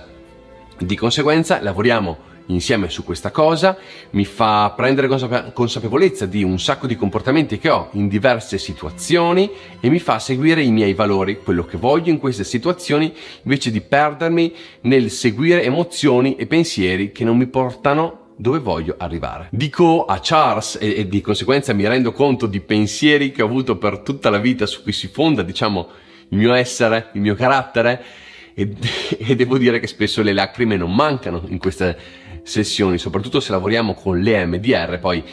[0.79, 3.77] Di conseguenza lavoriamo insieme su questa cosa,
[4.11, 5.07] mi fa prendere
[5.53, 10.61] consapevolezza di un sacco di comportamenti che ho in diverse situazioni e mi fa seguire
[10.61, 13.13] i miei valori, quello che voglio in queste situazioni,
[13.43, 19.47] invece di perdermi nel seguire emozioni e pensieri che non mi portano dove voglio arrivare.
[19.51, 23.77] Dico a Charles e, e, di conseguenza mi rendo conto di pensieri che ho avuto
[23.77, 25.87] per tutta la vita su cui si fonda, diciamo,
[26.29, 28.03] il mio essere, il mio carattere
[28.53, 28.73] e,
[29.17, 31.97] e devo dire che spesso le lacrime non mancano in queste
[32.43, 35.23] sessioni, soprattutto se lavoriamo con le MDR, poi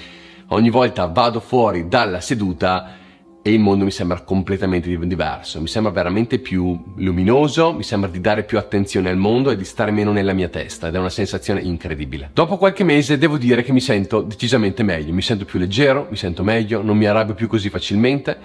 [0.48, 2.98] ogni volta vado fuori dalla seduta
[3.42, 8.20] e il mondo mi sembra completamente diverso, mi sembra veramente più luminoso, mi sembra di
[8.20, 11.08] dare più attenzione al mondo e di stare meno nella mia testa ed è una
[11.08, 12.30] sensazione incredibile.
[12.34, 16.16] Dopo qualche mese devo dire che mi sento decisamente meglio, mi sento più leggero, mi
[16.16, 18.36] sento meglio, non mi arrabbio più così facilmente,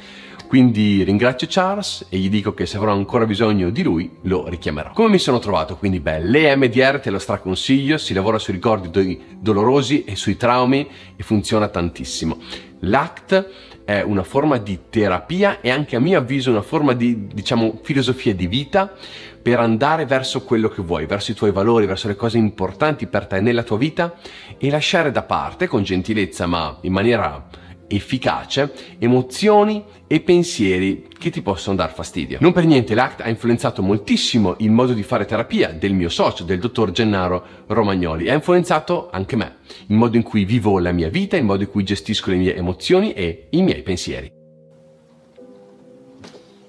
[0.55, 4.91] quindi ringrazio Charles e gli dico che se avrò ancora bisogno di lui lo richiamerò.
[4.93, 5.75] Come mi sono trovato?
[5.75, 10.87] Quindi beh, l'EMDR te lo straconsiglio, si lavora sui ricordi dolorosi e sui traumi
[11.17, 12.37] e funziona tantissimo.
[12.79, 13.49] L'ACT
[13.83, 18.33] è una forma di terapia e anche a mio avviso una forma di, diciamo, filosofia
[18.33, 18.93] di vita
[19.41, 23.27] per andare verso quello che vuoi, verso i tuoi valori, verso le cose importanti per
[23.27, 24.13] te nella tua vita
[24.57, 27.45] e lasciare da parte con gentilezza ma in maniera
[27.87, 32.37] efficace emozioni e pensieri che ti possono dar fastidio.
[32.41, 36.43] Non per niente l'ACT ha influenzato moltissimo il modo di fare terapia del mio socio,
[36.43, 38.29] del dottor Gennaro Romagnoli.
[38.29, 39.57] Ha influenzato anche me,
[39.87, 42.55] il modo in cui vivo la mia vita, il modo in cui gestisco le mie
[42.55, 44.31] emozioni e i miei pensieri.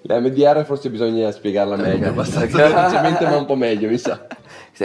[0.08, 4.24] La MDR forse bisogna spiegarla meglio, abbastanza semplicemente ma un po' meglio, mi sa.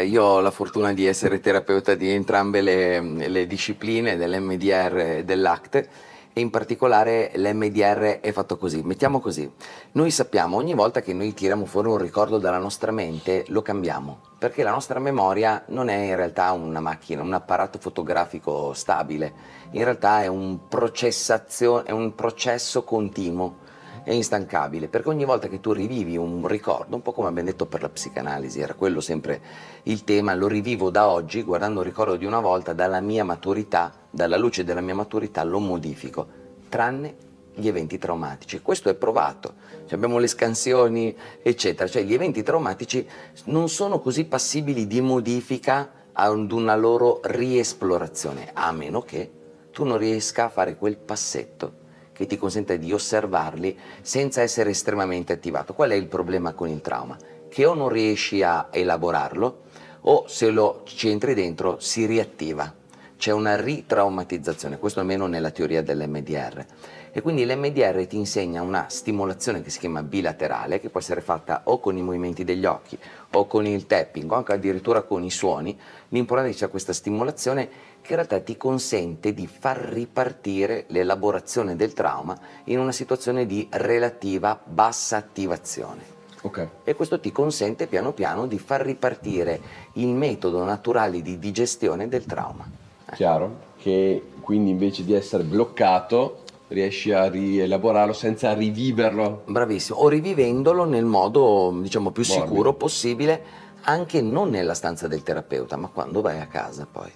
[0.01, 5.87] Io ho la fortuna di essere terapeuta di entrambe le, le discipline, dell'MDR e dell'ACT
[6.33, 8.81] e in particolare l'MDR è fatto così.
[8.83, 9.51] Mettiamo così,
[9.93, 14.19] noi sappiamo ogni volta che noi tiriamo fuori un ricordo dalla nostra mente lo cambiamo,
[14.37, 19.33] perché la nostra memoria non è in realtà una macchina, un apparato fotografico stabile,
[19.71, 23.60] in realtà è un, è un processo continuo
[24.03, 27.65] è instancabile, perché ogni volta che tu rivivi un ricordo, un po' come abbiamo detto
[27.65, 29.41] per la psicanalisi, era quello sempre
[29.83, 33.93] il tema, lo rivivo da oggi, guardando un ricordo di una volta, dalla mia maturità,
[34.09, 36.27] dalla luce della mia maturità, lo modifico,
[36.69, 38.61] tranne gli eventi traumatici.
[38.61, 39.53] Questo è provato,
[39.85, 43.07] cioè abbiamo le scansioni, eccetera, cioè gli eventi traumatici
[43.45, 49.31] non sono così passibili di modifica ad una loro riesplorazione, a meno che
[49.71, 51.79] tu non riesca a fare quel passetto
[52.13, 55.73] che ti consente di osservarli senza essere estremamente attivato.
[55.73, 57.17] Qual è il problema con il trauma?
[57.49, 59.61] Che o non riesci a elaborarlo
[60.01, 62.73] o se lo ci entri dentro si riattiva.
[63.17, 66.65] C'è una ritraumatizzazione, questo almeno nella teoria dell'MDR.
[67.13, 71.63] E quindi l'MDR ti insegna una stimolazione che si chiama bilaterale, che può essere fatta
[71.65, 72.97] o con i movimenti degli occhi
[73.33, 75.77] o con il tapping o anche addirittura con i suoni.
[76.09, 77.69] L'importante è che c'è questa stimolazione
[78.01, 83.67] che in realtà ti consente di far ripartire l'elaborazione del trauma in una situazione di
[83.69, 86.19] relativa bassa attivazione.
[86.41, 86.67] Okay.
[86.83, 89.61] E questo ti consente piano piano di far ripartire
[89.93, 92.67] il metodo naturale di digestione del trauma.
[93.13, 96.39] Chiaro, che quindi invece di essere bloccato
[96.69, 99.43] riesci a rielaborarlo senza riviverlo.
[99.45, 102.47] Bravissimo, o rivivendolo nel modo diciamo più Morbido.
[102.47, 103.43] sicuro possibile,
[103.81, 107.11] anche non nella stanza del terapeuta, ma quando vai a casa poi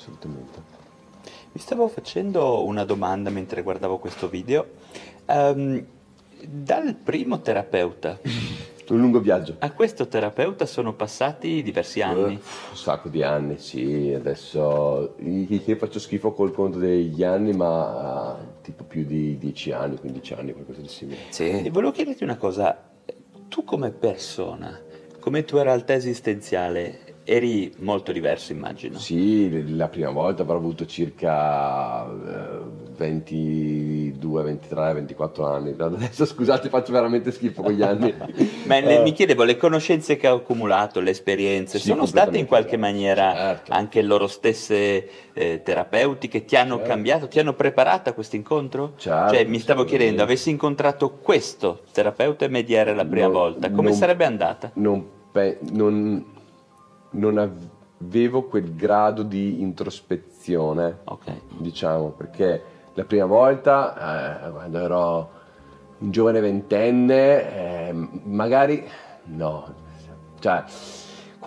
[0.00, 0.78] assolutamente.
[1.52, 4.66] Mi stavo facendo una domanda mentre guardavo questo video.
[5.26, 5.84] Um,
[6.42, 8.18] dal primo terapeuta
[8.88, 9.56] un lungo viaggio.
[9.58, 12.34] A questo terapeuta sono passati diversi anni.
[12.34, 14.12] Uh, un sacco di anni, sì.
[14.14, 19.96] Adesso io faccio schifo col conto degli anni, ma uh, tipo più di 10 anni,
[19.98, 21.18] 15 anni, qualcosa di simile.
[21.28, 21.62] Sì.
[21.62, 22.88] E volevo chiederti una cosa.
[23.48, 24.80] Tu come persona,
[25.18, 28.98] come tua realtà esistenziale, eri molto diverso, immagino.
[28.98, 32.04] Sì, la prima volta avrò avuto circa
[32.96, 35.74] 22, 23, 24 anni.
[35.78, 38.12] Adesso scusate, faccio veramente schifo con gli anni.
[38.66, 42.46] Ma uh, mi chiedevo, le conoscenze che ho accumulato, le esperienze, sì, sono state in
[42.46, 43.72] qualche maniera certo.
[43.72, 46.44] anche loro stesse eh, terapeutiche?
[46.44, 46.90] Ti hanno certo.
[46.90, 48.94] cambiato, ti hanno preparato a questo incontro?
[48.96, 53.70] Certo, cioè, mi stavo chiedendo, avessi incontrato questo terapeuta e mediare la prima non, volta,
[53.70, 54.72] come non, sarebbe andata?
[54.74, 56.38] Non, pe- non
[57.10, 57.38] non
[58.00, 61.40] avevo quel grado di introspezione, okay.
[61.58, 62.62] diciamo, perché
[62.94, 65.30] la prima volta, eh, quando ero
[65.98, 68.84] un giovane ventenne, eh, magari
[69.24, 69.74] no,
[70.38, 70.64] cioè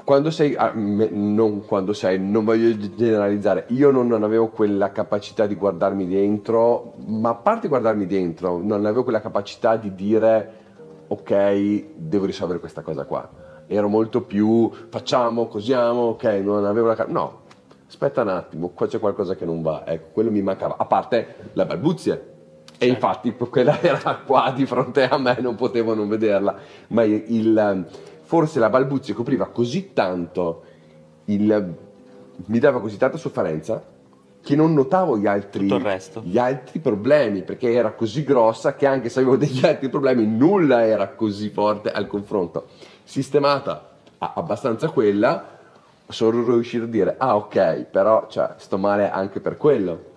[0.04, 5.48] quando sei, ah, non quando sei, non voglio generalizzare, io non, non, avevo quella capacità
[5.48, 10.62] di guardarmi dentro, ma a parte guardarmi dentro, non avevo quella capacità di dire
[11.08, 13.43] ok, devo risolvere questa cosa qua.
[13.74, 17.06] Ero molto più facciamo, cosiamo, ok, non avevo la...
[17.08, 17.42] No,
[17.88, 21.50] aspetta un attimo, qua c'è qualcosa che non va, ecco, quello mi mancava, a parte
[21.54, 22.22] la balbuzia.
[22.78, 26.56] E infatti quella era qua di fronte a me, non potevo non vederla,
[26.90, 27.86] ma il, il
[28.22, 30.64] forse la balbuzia copriva così tanto,
[31.26, 31.76] il,
[32.46, 33.92] mi dava così tanta sofferenza
[34.44, 35.68] che non notavo gli altri,
[36.22, 40.86] gli altri, problemi perché era così grossa che anche se avevo degli altri problemi nulla
[40.86, 42.68] era così forte al confronto.
[43.04, 45.52] Sistemata abbastanza quella,
[46.08, 50.12] sono riuscito a dire ah ok, però cioè, sto male anche per quello.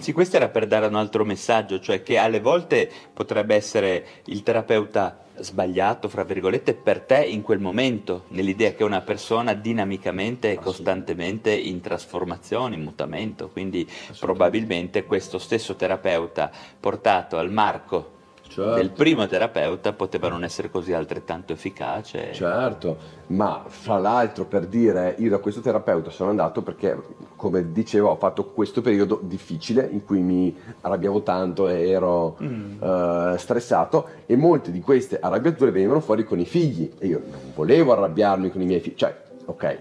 [0.00, 4.42] Sì, questo era per dare un altro messaggio, cioè che alle volte potrebbe essere il
[4.42, 10.56] terapeuta sbagliato, fra virgolette, per te in quel momento, nell'idea che una persona dinamicamente e
[10.56, 18.18] costantemente in trasformazione, in mutamento, quindi probabilmente questo stesso terapeuta portato al marco
[18.50, 18.74] certo.
[18.74, 22.32] del primo terapeuta poteva non essere così altrettanto efficace.
[22.32, 22.96] Certo,
[23.28, 27.00] ma fra l'altro per dire io da questo terapeuta sono andato perché
[27.36, 32.82] come dicevo ho fatto questo periodo difficile in cui mi arrabbiavo tanto e ero mm.
[32.82, 37.40] uh, stressato e molte di queste arrabbiature venivano fuori con i figli e io non
[37.54, 39.78] volevo arrabbiarmi con i miei figli, cioè ok,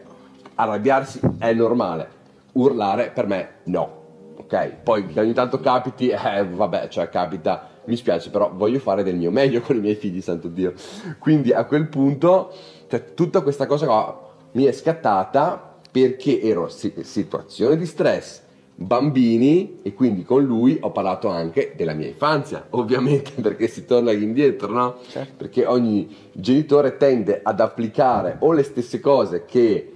[0.55, 2.07] arrabbiarsi è normale,
[2.53, 3.97] urlare per me no.
[4.35, 9.03] Ok, poi che ogni tanto capiti, eh, vabbè, cioè capita mi spiace, però voglio fare
[9.03, 10.73] del mio meglio con i miei figli, santo Dio.
[11.17, 12.53] Quindi a quel punto,
[12.87, 18.41] cioè, tutta questa cosa qua mi è scattata perché ero in situazione di stress,
[18.75, 24.11] bambini e quindi con lui ho parlato anche della mia infanzia, ovviamente perché si torna
[24.11, 24.97] indietro, no?
[25.07, 25.33] Certo.
[25.35, 29.93] Perché ogni genitore tende ad applicare o le stesse cose che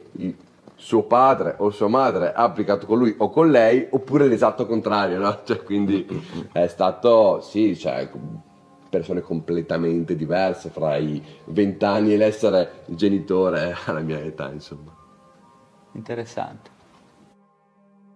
[0.83, 5.17] suo padre o sua madre ha applicato con lui o con lei, oppure l'esatto contrario,
[5.17, 5.39] no?
[5.45, 6.05] Cioè, quindi
[6.51, 8.09] è stato, sì, cioè,
[8.89, 14.93] persone completamente diverse fra i vent'anni e l'essere genitore alla mia età, insomma.
[15.93, 16.71] Interessante.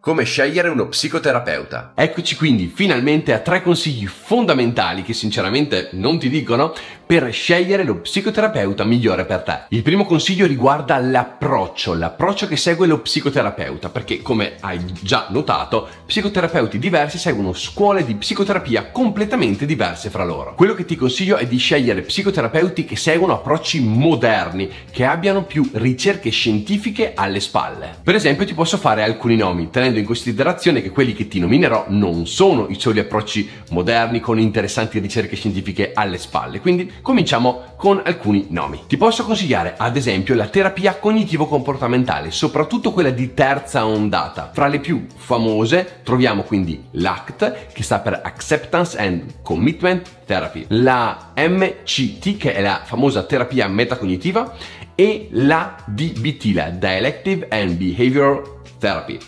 [0.02, 1.94] Come scegliere uno psicoterapeuta.
[1.96, 6.74] Eccoci quindi finalmente a tre consigli fondamentali che sinceramente non ti dicono
[7.08, 9.60] per scegliere lo psicoterapeuta migliore per te.
[9.70, 15.88] Il primo consiglio riguarda l'approccio, l'approccio che segue lo psicoterapeuta, perché come hai già notato,
[16.06, 20.54] psicoterapeuti diversi seguono scuole di psicoterapia completamente diverse fra loro.
[20.56, 25.68] Quello che ti consiglio è di scegliere psicoterapeuti che seguono approcci moderni, che abbiano più
[25.76, 27.96] ricerche scientifiche alle spalle.
[28.04, 31.86] Per esempio ti posso fare alcuni nomi, tenendo in considerazione che quelli che ti nominerò
[31.88, 36.60] non sono i soli approcci moderni con interessanti ricerche scientifiche alle spalle.
[36.60, 38.84] Quindi cominciamo con alcuni nomi.
[38.88, 44.52] Ti posso consigliare ad esempio la terapia cognitivo-comportamentale, soprattutto quella di terza ondata.
[44.54, 51.32] Fra le più famose troviamo quindi l'ACT, che sta per Acceptance and Commitment Therapy, la
[51.36, 54.54] MCT, che è la famosa terapia metacognitiva,
[54.96, 58.42] e la DBT, la Dialective and Behavioral
[58.80, 59.20] Therapy.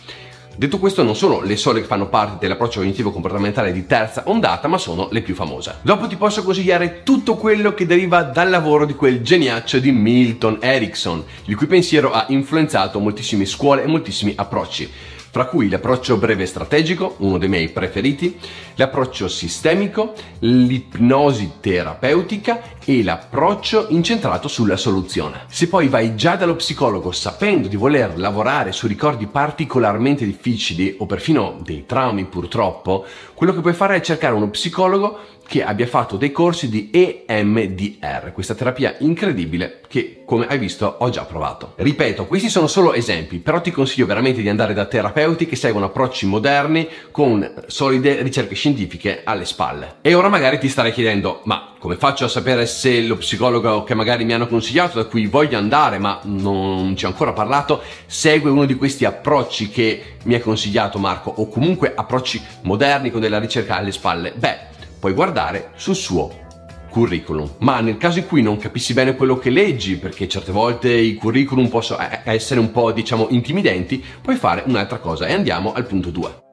[0.60, 4.68] Detto questo non sono le sole che fanno parte dell'approccio cognitivo comportamentale di terza ondata,
[4.68, 5.76] ma sono le più famose.
[5.84, 10.58] Dopo ti posso consigliare tutto quello che deriva dal lavoro di quel geniaccio di Milton
[10.60, 14.92] Erickson, il cui pensiero ha influenzato moltissime scuole e moltissimi approcci
[15.32, 18.40] fra cui l'approccio breve strategico, uno dei miei preferiti,
[18.76, 25.42] l'approccio sistemico, l'ipnosi terapeutica e l'approccio incentrato sulla soluzione.
[25.48, 31.06] Se poi vai già dallo psicologo sapendo di voler lavorare su ricordi particolarmente difficili o
[31.06, 35.20] perfino dei traumi purtroppo, quello che puoi fare è cercare uno psicologo
[35.50, 41.10] che abbia fatto dei corsi di EMDR, questa terapia incredibile che come hai visto ho
[41.10, 41.74] già provato.
[41.76, 45.88] Ripeto, questi sono solo esempi, però ti consiglio veramente di andare da terapeuti che seguono
[45.88, 49.96] approcci moderni con solide ricerche scientifiche alle spalle.
[50.02, 53.96] E ora magari ti starai chiedendo, ma come faccio a sapere se lo psicologo che
[53.96, 58.52] magari mi hanno consigliato, da cui voglio andare, ma non ci ho ancora parlato, segue
[58.52, 63.40] uno di questi approcci che mi ha consigliato Marco, o comunque approcci moderni con della
[63.40, 64.34] ricerca alle spalle?
[64.36, 64.69] Beh,
[65.00, 66.48] puoi guardare sul suo
[66.90, 67.56] curriculum.
[67.60, 71.16] Ma nel caso in cui non capissi bene quello che leggi, perché certe volte i
[71.16, 76.10] curriculum possono essere un po' diciamo intimidenti, puoi fare un'altra cosa e andiamo al punto
[76.10, 76.48] 2.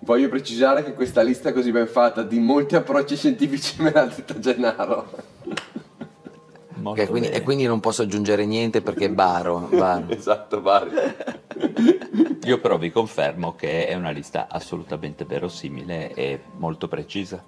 [0.00, 4.38] Voglio precisare che questa lista così ben fatta di molti approcci scientifici me l'ha detta
[4.38, 5.06] Gennaro.
[6.82, 9.68] Okay, quindi, e quindi non posso aggiungere niente perché baro.
[9.70, 10.06] baro.
[10.10, 10.90] esatto, baro.
[12.44, 17.42] Io però vi confermo che è una lista assolutamente verosimile e molto precisa.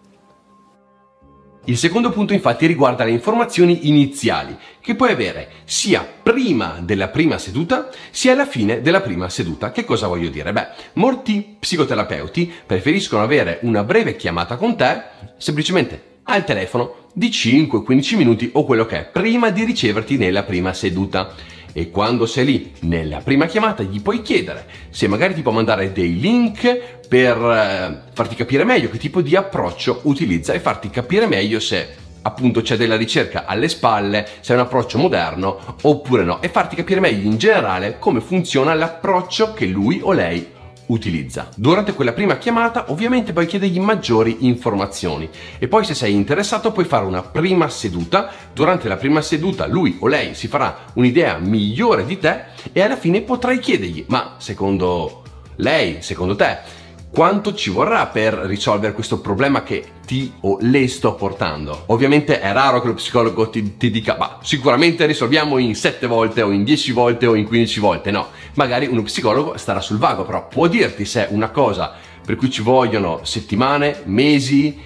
[1.66, 7.39] Il secondo punto infatti riguarda le informazioni iniziali che puoi avere sia prima della prima
[7.39, 9.72] seduta sia alla fine della prima seduta.
[9.72, 10.53] Che cosa voglio dire?
[10.53, 15.05] Beh, molti psicoterapeuti preferiscono avere una breve chiamata con te
[15.39, 20.73] semplicemente al telefono di 5-15 minuti o quello che è prima di riceverti nella prima
[20.75, 21.33] seduta.
[21.73, 25.91] E quando sei lì nella prima chiamata gli puoi chiedere se magari ti può mandare
[25.91, 31.27] dei link per eh, farti capire meglio che tipo di approccio utilizza e farti capire
[31.27, 36.41] meglio se appunto c'è della ricerca alle spalle, se è un approccio moderno oppure no
[36.41, 40.53] e farti capire meglio in generale come funziona l'approccio che lui o lei
[40.86, 41.48] utilizza.
[41.56, 45.28] Durante quella prima chiamata ovviamente puoi chiedergli maggiori informazioni
[45.59, 49.97] e poi se sei interessato puoi fare una prima seduta, durante la prima seduta lui
[50.01, 55.23] o lei si farà un'idea migliore di te e alla fine potrai chiedergli ma secondo
[55.56, 56.74] lei, secondo te
[57.15, 61.85] quanto ci vorrà per risolvere questo problema che ti o le sto portando.
[61.86, 66.43] Ovviamente è raro che lo psicologo ti, ti dica, ma sicuramente risolviamo in 7 volte
[66.43, 68.31] o in 10 volte o in 15 volte, no.
[68.55, 71.93] Magari uno psicologo starà sul vago, però può dirti se è una cosa
[72.24, 74.77] per cui ci vogliono settimane, mesi,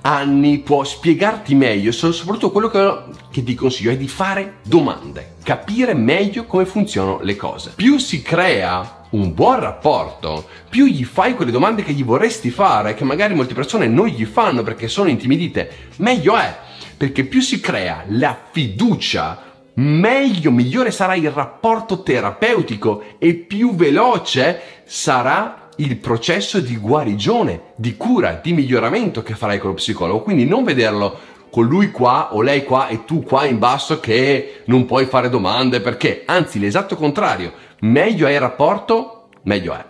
[0.00, 2.94] anni, può spiegarti meglio, soprattutto quello che,
[3.30, 7.72] che ti consiglio è di fare domande, capire meglio come funzionano le cose.
[7.74, 12.94] Più si crea un buon rapporto, più gli fai quelle domande che gli vorresti fare,
[12.94, 16.54] che magari molte persone non gli fanno perché sono intimidite, meglio è,
[16.96, 19.42] perché più si crea la fiducia,
[19.74, 27.96] meglio, migliore sarà il rapporto terapeutico e più veloce sarà il processo di guarigione, di
[27.96, 30.22] cura, di miglioramento che farai con lo psicologo.
[30.22, 34.62] Quindi non vederlo con lui qua o lei qua e tu qua in basso che
[34.66, 39.84] non puoi fare domande perché, anzi l'esatto contrario, meglio è il rapporto, meglio è.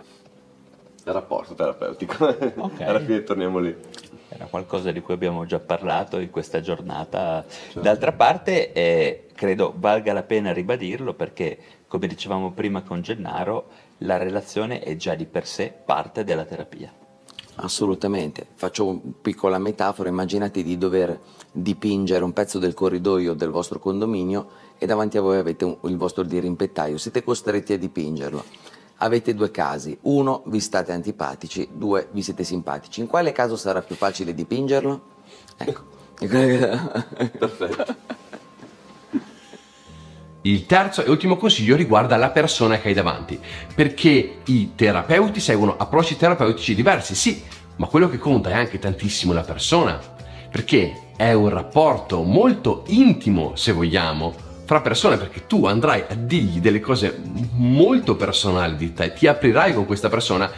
[1.05, 2.25] Il rapporto terapeutico.
[2.25, 2.87] Okay.
[2.87, 3.75] Alla fine torniamo lì.
[4.29, 7.45] Era qualcosa di cui abbiamo già parlato in questa giornata.
[7.47, 7.79] Certo.
[7.79, 11.57] D'altra parte, eh, credo valga la pena ribadirlo perché,
[11.87, 13.69] come dicevamo prima con Gennaro,
[13.99, 16.91] la relazione è già di per sé parte della terapia.
[17.59, 18.45] Assolutamente.
[18.53, 20.09] Faccio una piccola metafora.
[20.09, 21.19] Immaginate di dover
[21.51, 24.47] dipingere un pezzo del corridoio del vostro condominio
[24.77, 28.43] e davanti a voi avete un, il vostro dirimpettaio, siete costretti a dipingerlo.
[28.97, 32.99] Avete due casi, uno vi state antipatici, due vi siete simpatici.
[33.01, 35.01] In quale caso sarà più facile dipingerlo?
[35.57, 35.95] Ecco.
[37.37, 37.95] Perfetto.
[40.47, 43.37] Il terzo e ultimo consiglio riguarda la persona che hai davanti,
[43.75, 47.43] perché i terapeuti seguono approcci terapeutici diversi, sì,
[47.75, 49.99] ma quello che conta è anche tantissimo la persona,
[50.49, 54.33] perché è un rapporto molto intimo, se vogliamo,
[54.63, 57.19] fra persone perché tu andrai a dirgli delle cose
[57.55, 60.49] molto personali di te, ti aprirai con questa persona,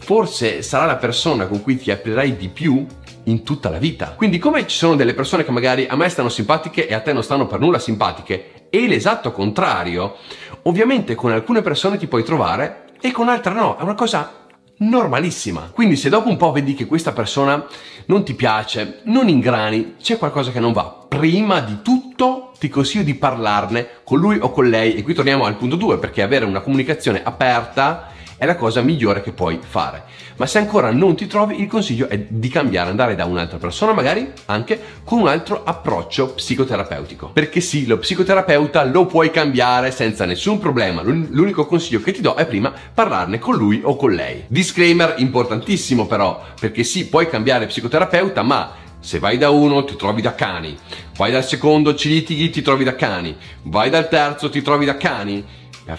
[0.00, 2.86] forse sarà la persona con cui ti aprirai di più
[3.24, 4.10] in tutta la vita.
[4.10, 7.14] Quindi come ci sono delle persone che magari a me stanno simpatiche e a te
[7.14, 10.16] non stanno per nulla simpatiche e l'esatto contrario,
[10.62, 14.48] ovviamente con alcune persone ti puoi trovare e con altre no, è una cosa
[14.78, 15.70] normalissima.
[15.72, 17.64] Quindi se dopo un po' vedi che questa persona
[18.06, 23.04] non ti piace, non ingrani, c'è qualcosa che non va, prima di tutto ti consiglio
[23.04, 24.96] di parlarne con lui o con lei.
[24.96, 28.08] E qui torniamo al punto 2 perché avere una comunicazione aperta
[28.44, 30.04] è la cosa migliore che puoi fare.
[30.36, 33.92] Ma se ancora non ti trovi, il consiglio è di cambiare, andare da un'altra persona,
[33.92, 37.30] magari anche con un altro approccio psicoterapeutico.
[37.32, 41.02] Perché sì, lo psicoterapeuta lo puoi cambiare senza nessun problema.
[41.02, 44.44] L'unico consiglio che ti do è prima parlarne con lui o con lei.
[44.46, 50.22] Disclaimer importantissimo però, perché sì, puoi cambiare psicoterapeuta, ma se vai da uno ti trovi
[50.22, 50.76] da cani,
[51.16, 54.96] vai dal secondo ci litighi ti trovi da cani, vai dal terzo ti trovi da
[54.96, 55.44] cani,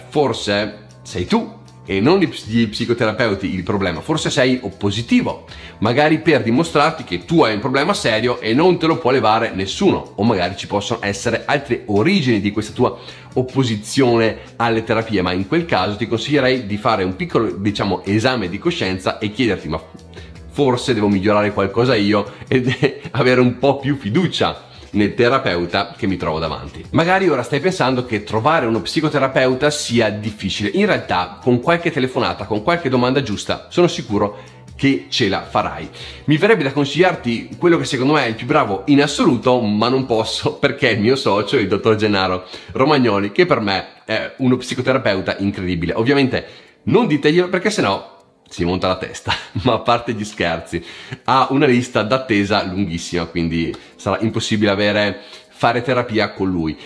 [0.08, 1.55] forse sei tu
[1.86, 5.46] e non gli psicoterapeuti il problema, forse sei oppositivo,
[5.78, 9.52] magari per dimostrarti che tu hai un problema serio e non te lo può levare
[9.54, 12.98] nessuno, o magari ci possono essere altre origini di questa tua
[13.34, 18.48] opposizione alle terapie, ma in quel caso ti consiglierei di fare un piccolo, diciamo, esame
[18.48, 19.80] di coscienza e chiederti ma
[20.50, 22.32] forse devo migliorare qualcosa io?
[22.48, 22.74] Ed
[23.12, 24.65] avere un po' più fiducia
[24.96, 26.84] nel terapeuta che mi trovo davanti.
[26.90, 30.70] Magari ora stai pensando che trovare uno psicoterapeuta sia difficile.
[30.72, 35.88] In realtà, con qualche telefonata, con qualche domanda giusta, sono sicuro che ce la farai.
[36.24, 39.88] Mi verrebbe da consigliarti quello che secondo me è il più bravo in assoluto, ma
[39.88, 44.34] non posso perché è il mio socio, il dottor Gennaro Romagnoli, che per me è
[44.38, 45.94] uno psicoterapeuta incredibile.
[45.94, 46.46] Ovviamente
[46.84, 48.15] non diteglielo perché sennò
[48.48, 49.32] si monta la testa,
[49.64, 50.84] ma a parte gli scherzi,
[51.24, 56.76] ha una lista d'attesa lunghissima, quindi sarà impossibile avere, fare terapia con lui.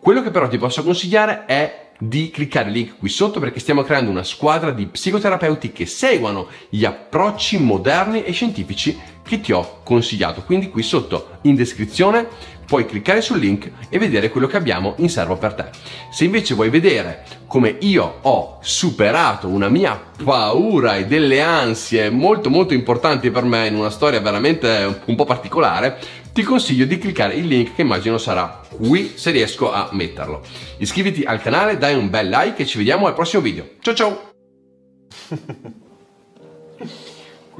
[0.00, 3.82] Quello che però ti posso consigliare è di cliccare il link qui sotto perché stiamo
[3.82, 9.80] creando una squadra di psicoterapeuti che seguono gli approcci moderni e scientifici che ti ho
[9.84, 10.42] consigliato.
[10.42, 12.26] Quindi qui sotto in descrizione
[12.70, 15.64] puoi cliccare sul link e vedere quello che abbiamo in serbo per te.
[16.10, 22.48] Se invece vuoi vedere come io ho superato una mia paura e delle ansie molto
[22.48, 25.98] molto importanti per me in una storia veramente un po' particolare,
[26.32, 30.42] ti consiglio di cliccare il link che immagino sarà qui se riesco a metterlo.
[30.78, 33.68] Iscriviti al canale, dai un bel like e ci vediamo al prossimo video.
[33.80, 34.30] Ciao ciao!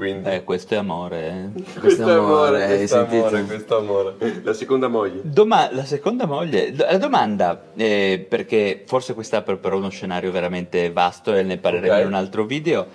[0.01, 0.29] Quindi.
[0.29, 1.51] Eh, questo è amore.
[1.55, 1.79] Eh.
[1.79, 4.41] Questo, è amore, questo amore, questo amore.
[4.41, 5.21] La seconda moglie.
[5.23, 6.73] Doma- la seconda moglie.
[6.75, 11.91] La domanda, eh, perché forse questa apre per uno scenario veramente vasto e ne parleremo
[11.91, 12.01] okay.
[12.01, 12.87] in un altro video.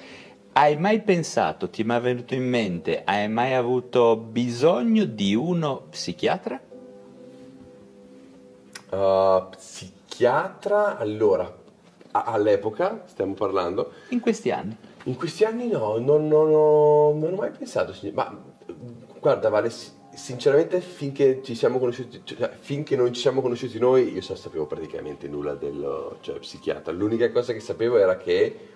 [0.59, 5.83] Hai mai pensato, ti è mai venuto in mente, hai mai avuto bisogno di uno
[5.91, 6.59] psichiatra?
[8.89, 11.55] Uh, psichiatra, allora,
[12.13, 13.93] a- all'epoca stiamo parlando.
[14.09, 14.75] In questi anni.
[15.05, 18.43] In questi anni no, non, non, ho, non ho, mai pensato, ma
[19.21, 19.71] guarda Vale,
[20.15, 25.29] sinceramente finché ci siamo conosciuti, cioè, finché non ci siamo conosciuti noi, io sapevo praticamente
[25.29, 26.95] nulla del cioè, psichiatra.
[26.95, 28.76] L'unica cosa che sapevo era che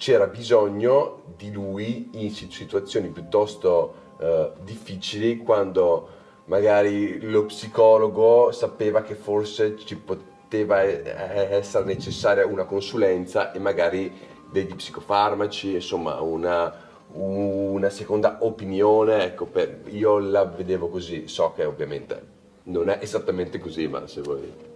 [0.00, 6.08] c'era bisogno di lui in situazioni piuttosto uh, difficili quando
[6.46, 11.02] magari lo psicologo sapeva che forse ci poteva eh,
[11.50, 14.10] essere necessaria una consulenza e magari
[14.50, 16.74] degli psicofarmaci, insomma una,
[17.12, 22.22] una seconda opinione, ecco, per, io la vedevo così, so che ovviamente
[22.64, 24.69] non è esattamente così, ma se vuoi...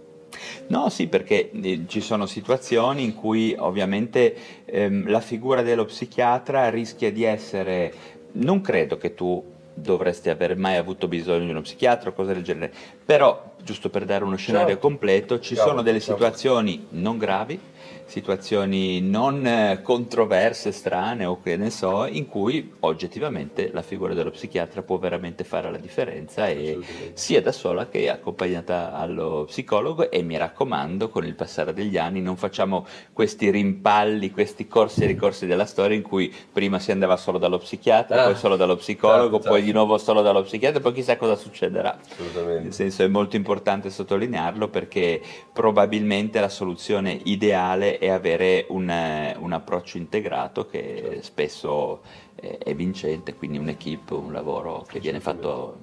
[0.67, 4.35] No, sì, perché eh, ci sono situazioni in cui ovviamente
[4.65, 7.93] ehm, la figura dello psichiatra rischia di essere,
[8.33, 12.43] non credo che tu dovresti aver mai avuto bisogno di uno psichiatra o cose del
[12.43, 12.73] genere,
[13.03, 14.87] però giusto per dare uno scenario certo.
[14.87, 17.59] completo, ci sono delle situazioni non gravi
[18.05, 24.29] situazioni non eh, controverse, strane o che ne so, in cui oggettivamente la figura dello
[24.29, 26.79] psichiatra può veramente fare la differenza e
[27.13, 30.11] sia da sola che accompagnata allo psicologo.
[30.11, 35.07] E mi raccomando con il passare degli anni non facciamo questi rimpalli, questi corsi e
[35.07, 38.75] ricorsi della storia in cui prima si andava solo dallo psichiatra, ah, poi solo dallo
[38.75, 41.97] psicologo, certo, poi di nuovo solo dallo psichiatra, poi chissà cosa succederà.
[42.45, 45.21] Nel senso è molto importante sottolinearlo perché
[45.51, 48.91] probabilmente la soluzione ideale è avere un,
[49.37, 51.21] un approccio integrato che certo.
[51.23, 52.01] spesso
[52.35, 55.77] è, è, vincente, quindi un'equipe, un lavoro che viene fatto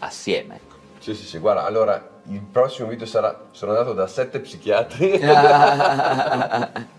[0.00, 0.56] assieme.
[0.56, 0.76] Ecco.
[0.98, 5.10] Sì, sì, sì, guarda, allora il prossimo video sarà, sono andato da sette psichiatri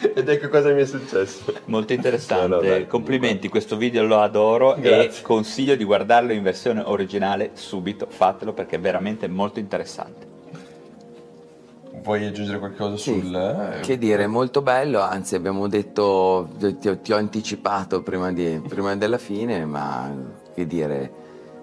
[0.14, 1.54] ed ecco cosa mi è successo.
[1.66, 5.20] Molto interessante, no, no, complimenti, questo video lo adoro Grazie.
[5.20, 10.33] e consiglio di guardarlo in versione originale subito, fatelo perché è veramente molto interessante.
[12.04, 13.34] Vuoi aggiungere qualcosa sì, sul...
[13.34, 18.60] Eh, che dire, molto bello, anzi abbiamo detto, ti ho, ti ho anticipato prima, di,
[18.68, 20.14] prima, della fine, ma
[20.52, 21.12] che dire,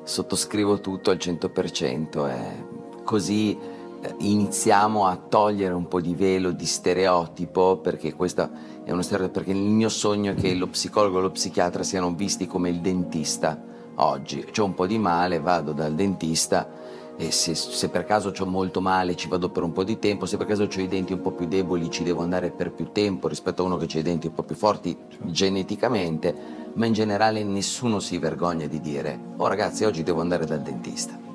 [0.04, 2.66] sottoscrivo tutto al 100% e
[3.04, 3.56] così
[4.02, 8.50] eh, iniziamo a togliere un po' di velo di stereotipo, perché questo
[8.84, 12.16] è uno stereotipo, perché il mio sogno è che lo psicologo e lo psichiatra siano
[12.16, 13.62] visti come il dentista
[13.98, 14.44] oggi.
[14.46, 16.81] C'ho un po' di male, vado dal dentista
[17.22, 20.26] e se, se, per caso ho molto male ci vado per un po' di tempo,
[20.26, 22.92] se per caso ho i denti un po' più deboli ci devo andare per più
[22.92, 26.34] tempo rispetto a uno che ha i denti un po' più forti geneticamente,
[26.74, 31.31] ma in generale nessuno si vergogna di dire oh ragazzi oggi devo andare dal dentista.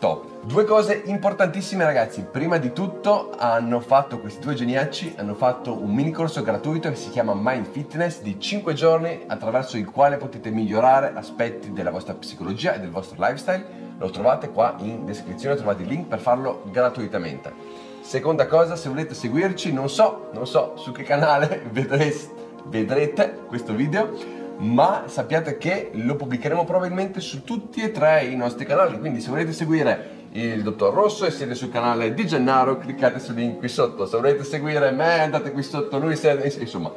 [0.00, 0.24] Top.
[0.46, 5.92] Due cose importantissime ragazzi, prima di tutto hanno fatto questi due geniacci, hanno fatto un
[5.92, 10.48] mini corso gratuito che si chiama Mind Fitness di 5 giorni attraverso il quale potete
[10.48, 13.62] migliorare aspetti della vostra psicologia e del vostro lifestyle
[13.98, 17.52] lo trovate qua in descrizione, trovate il link per farlo gratuitamente.
[18.00, 22.32] Seconda cosa, se volete seguirci, non so, non so su che canale vedreste,
[22.64, 28.64] vedrete questo video, ma sappiate che lo pubblicheremo probabilmente su tutti e tre i nostri
[28.64, 33.18] canali, quindi se volete seguire il dottor Rosso e siete sul canale di Gennaro cliccate
[33.18, 36.92] sul link qui sotto, se volete seguire me andate qui sotto, lui siete, insomma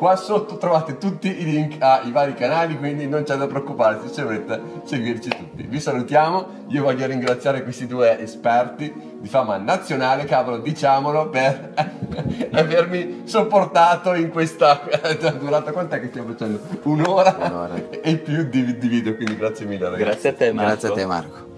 [0.00, 4.22] Qua sotto trovate tutti i link ai vari canali, quindi non c'è da preoccuparsi se
[4.22, 5.66] volete seguirci tutti.
[5.68, 8.90] Vi salutiamo, io voglio ringraziare questi due esperti
[9.20, 11.74] di fama nazionale, cavolo, diciamolo, per
[12.50, 14.80] avermi sopportato in questa
[15.38, 16.60] durata quant'è che stiamo facendo?
[16.84, 17.74] Un'ora, Un'ora.
[17.90, 20.02] e più di, di video, quindi grazie mille ragazzi.
[20.02, 20.70] Grazie a te Marco.
[20.70, 21.49] Grazie a te Marco.